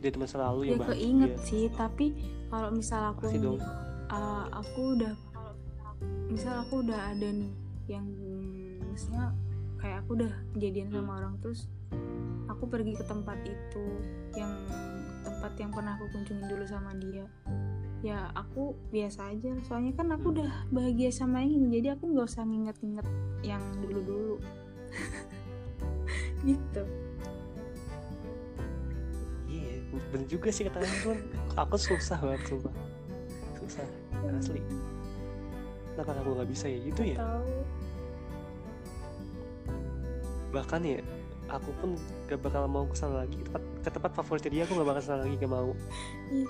[0.00, 0.96] dia teman selalu ya yang bahagia.
[0.96, 2.06] keinget sih tapi
[2.48, 3.28] kalau misal aku
[4.08, 5.12] uh, aku udah
[6.32, 7.52] misal aku udah ada nih
[7.84, 8.08] yang
[9.80, 10.96] kayak aku udah kejadian Hmm.
[11.00, 11.60] sama orang terus
[12.50, 13.84] aku pergi ke tempat itu
[14.36, 14.52] yang
[15.24, 17.24] tempat yang pernah aku kunjungin dulu sama dia
[18.00, 19.52] ya aku biasa aja.
[19.68, 20.40] Soalnya kan aku Hmm.
[20.40, 23.06] udah bahagia sama yang ini jadi aku nggak usah nginget-nginget
[23.44, 24.40] yang dulu-dulu.
[26.48, 26.82] Gitu.
[29.52, 31.18] Iya bener juga sih katanya tuh.
[31.60, 32.74] Aku susah banget sumpah.
[33.60, 33.84] Susah
[34.40, 34.64] asli.
[35.92, 36.78] Kenapa aku nggak bisa ya?
[36.80, 37.16] Gitu ya?
[37.20, 37.52] Tahu
[40.50, 40.98] bahkan ya
[41.50, 41.98] aku pun
[42.30, 43.38] gak bakal mau ke sana lagi.
[43.42, 45.70] Tempat ke tempat favorit dia aku gak bakal ke sana lagi gak mau.
[46.30, 46.48] Ih.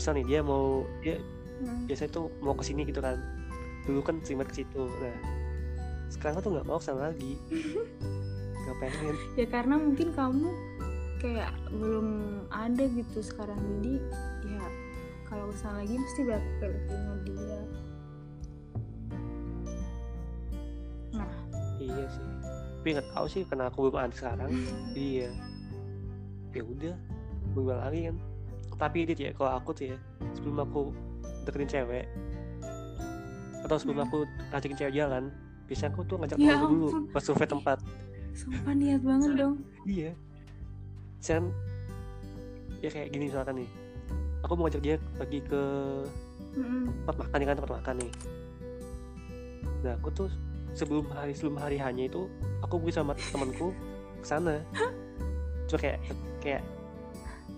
[0.00, 1.20] misal nih dia mau dia
[1.60, 1.84] Hmm.
[1.84, 3.20] biasanya tuh mau ke sini gitu kan.
[3.84, 4.88] Dulu kan sering ke situ.
[4.88, 5.16] Nah
[6.08, 7.36] sekarang tuh nggak mau ke sana lagi.
[8.64, 9.14] Nggak pengen.
[9.36, 10.48] Ya karena mungkin kamu
[11.20, 12.08] kayak belum
[12.48, 13.60] ada gitu sekarang.
[13.60, 13.94] Jadi
[14.48, 14.64] ya
[15.28, 17.60] kalau ke sana lagi mesti bakal ingat dia
[21.90, 22.24] iya sih.
[22.80, 24.50] Tapi nggak tahu sih karena aku belum ada sekarang.
[24.92, 25.28] Iya.
[26.50, 26.94] Ya udah
[27.52, 28.16] berubah lagi kan.
[28.74, 29.96] Tapi dit ya kalau aku tuh ya
[30.32, 30.80] sebelum aku
[31.44, 32.06] deketin cewek
[33.60, 34.06] atau sebelum Hmm.
[34.08, 34.18] aku
[34.50, 35.24] ngajakin cewek jalan
[35.68, 37.78] biasanya aku tuh ngajak Ya dulu pas survei tempat.
[38.32, 39.60] Sumpah niat banget dong.
[39.84, 40.16] Iya.
[41.20, 41.52] Kan
[42.80, 43.70] ya kayak gini misalkan nih.
[44.40, 45.62] Aku mau ngajak dia pergi ke
[46.56, 47.04] Mm-mm.
[47.04, 48.12] tempat makan ya kan tempat makan nih.
[49.84, 50.28] Nah aku tuh
[50.72, 52.26] sebelum hari sebelum hari hanya itu
[52.62, 53.74] aku pergi sama temanku
[54.20, 54.56] ke sana.
[55.68, 55.98] Cuma kayak
[56.42, 56.62] kayak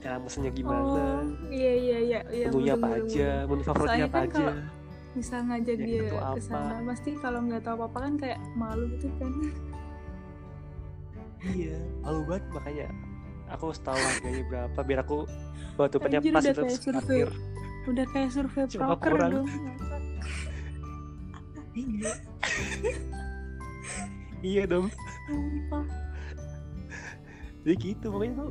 [0.02, 0.82] ya mesennya gimana?
[0.82, 3.28] Oh iya iya iya iya menunya apa bener, aja?
[3.30, 3.48] bener.
[3.48, 4.46] menu favoritnya apa kan aja?
[5.12, 8.84] misal ngajak Ya, dia ke sana pasti kalau nggak tahu apa apa kan kayak malu
[8.96, 9.32] gitu kan.
[11.42, 12.44] Iya malu banget.
[12.54, 12.86] Makanya
[13.52, 15.18] aku harus tahu harganya berapa biar aku
[15.76, 17.20] dompetnya Anjir, pas udah itu kayak survei.
[17.82, 19.30] udah kayak survei proker kurang.
[19.32, 19.48] dong
[21.72, 22.12] iya.
[24.42, 24.90] Iya dong.
[25.30, 25.86] Sumpah.
[27.62, 28.50] jadi gitu pokoknya tuh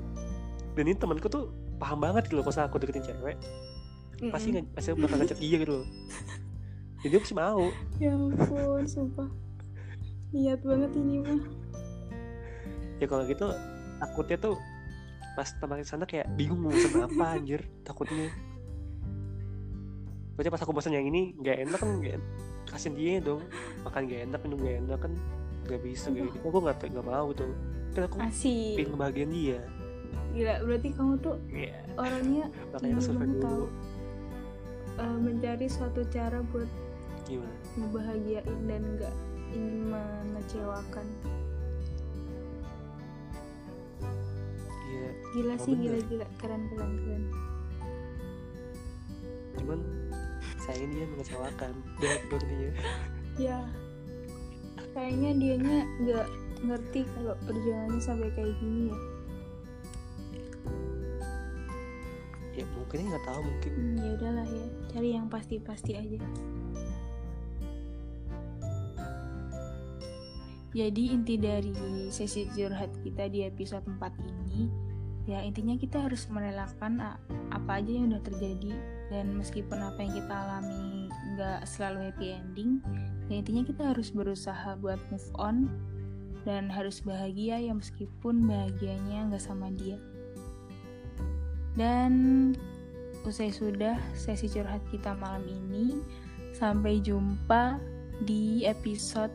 [0.71, 3.35] dan ini temanku tuh paham banget gitu loh kalau aku deketin cewek.
[4.31, 4.63] Pasti Mm-mm.
[4.63, 5.85] nggak pasti bakal ngajak dia gitu loh.
[7.03, 7.67] Jadi dia pasti mau.
[7.99, 9.27] Ya ampun sumpah.
[10.31, 11.43] Niat banget ini mah.
[13.03, 13.51] Ya kalau gitu
[13.99, 14.55] takutnya tuh
[15.35, 18.31] pas teman sana kayak bingung mau pesen apa anjir takutnya.
[20.39, 22.27] Pokoknya pas aku pesen yang ini nggak enak kan en-
[22.71, 23.43] kasian dia dong.
[23.83, 25.13] Makan nggak enak minum nggak enak kan
[25.61, 27.51] nggak bisa kayak gitu aku nggak nggak mau tuh.
[27.91, 28.75] Kan aku asik.
[28.79, 29.59] pengen kebahagiaan dia.
[30.31, 33.41] Gila berarti kamu tuh Iya, orangnya makanya survei dulu.
[33.41, 33.63] tahu
[34.97, 36.67] eh, mencari suatu cara buat
[37.23, 37.51] gimana?
[37.75, 39.15] ngebahagiain dan nggak
[39.51, 41.07] ingin mengecewakan.
[44.87, 45.09] Iya.
[45.31, 45.83] Gila Oh, sih bener.
[45.83, 46.25] gila gila.
[46.37, 47.23] Keren keren keren.
[49.53, 49.79] Cuman
[50.61, 51.73] sayangnya dia mengecewakan
[52.29, 52.71] dong dia
[53.39, 53.59] ya
[54.91, 56.27] kayaknya dianya nggak
[56.61, 58.97] ngerti kalau perjuangannya sampai kayak gini ya.
[62.51, 63.71] Ya mungkin nggak tahu mungkin.
[63.71, 66.19] Hmm, ya udahlah ya cari yang pasti pasti aja.
[70.71, 71.75] Jadi inti dari
[72.13, 74.71] sesi curhat kita di episode 4 ini
[75.29, 76.97] ya intinya kita harus merelakan
[77.53, 78.73] apa aja yang udah terjadi
[79.11, 82.79] dan meskipun apa yang kita alami nggak selalu happy ending
[83.27, 85.67] ya intinya kita harus berusaha buat move on
[86.43, 89.97] dan harus bahagia ya meskipun bahagianya nggak sama dia.
[91.77, 92.11] Dan
[93.23, 96.01] usai sudah sesi curhat kita malam ini
[96.57, 97.77] sampai jumpa
[98.25, 99.31] di episode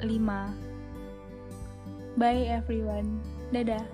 [0.00, 0.06] 5
[2.16, 3.18] bye everyone.
[3.50, 3.84] Dadah.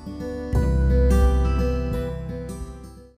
[0.00, 1.09] thank you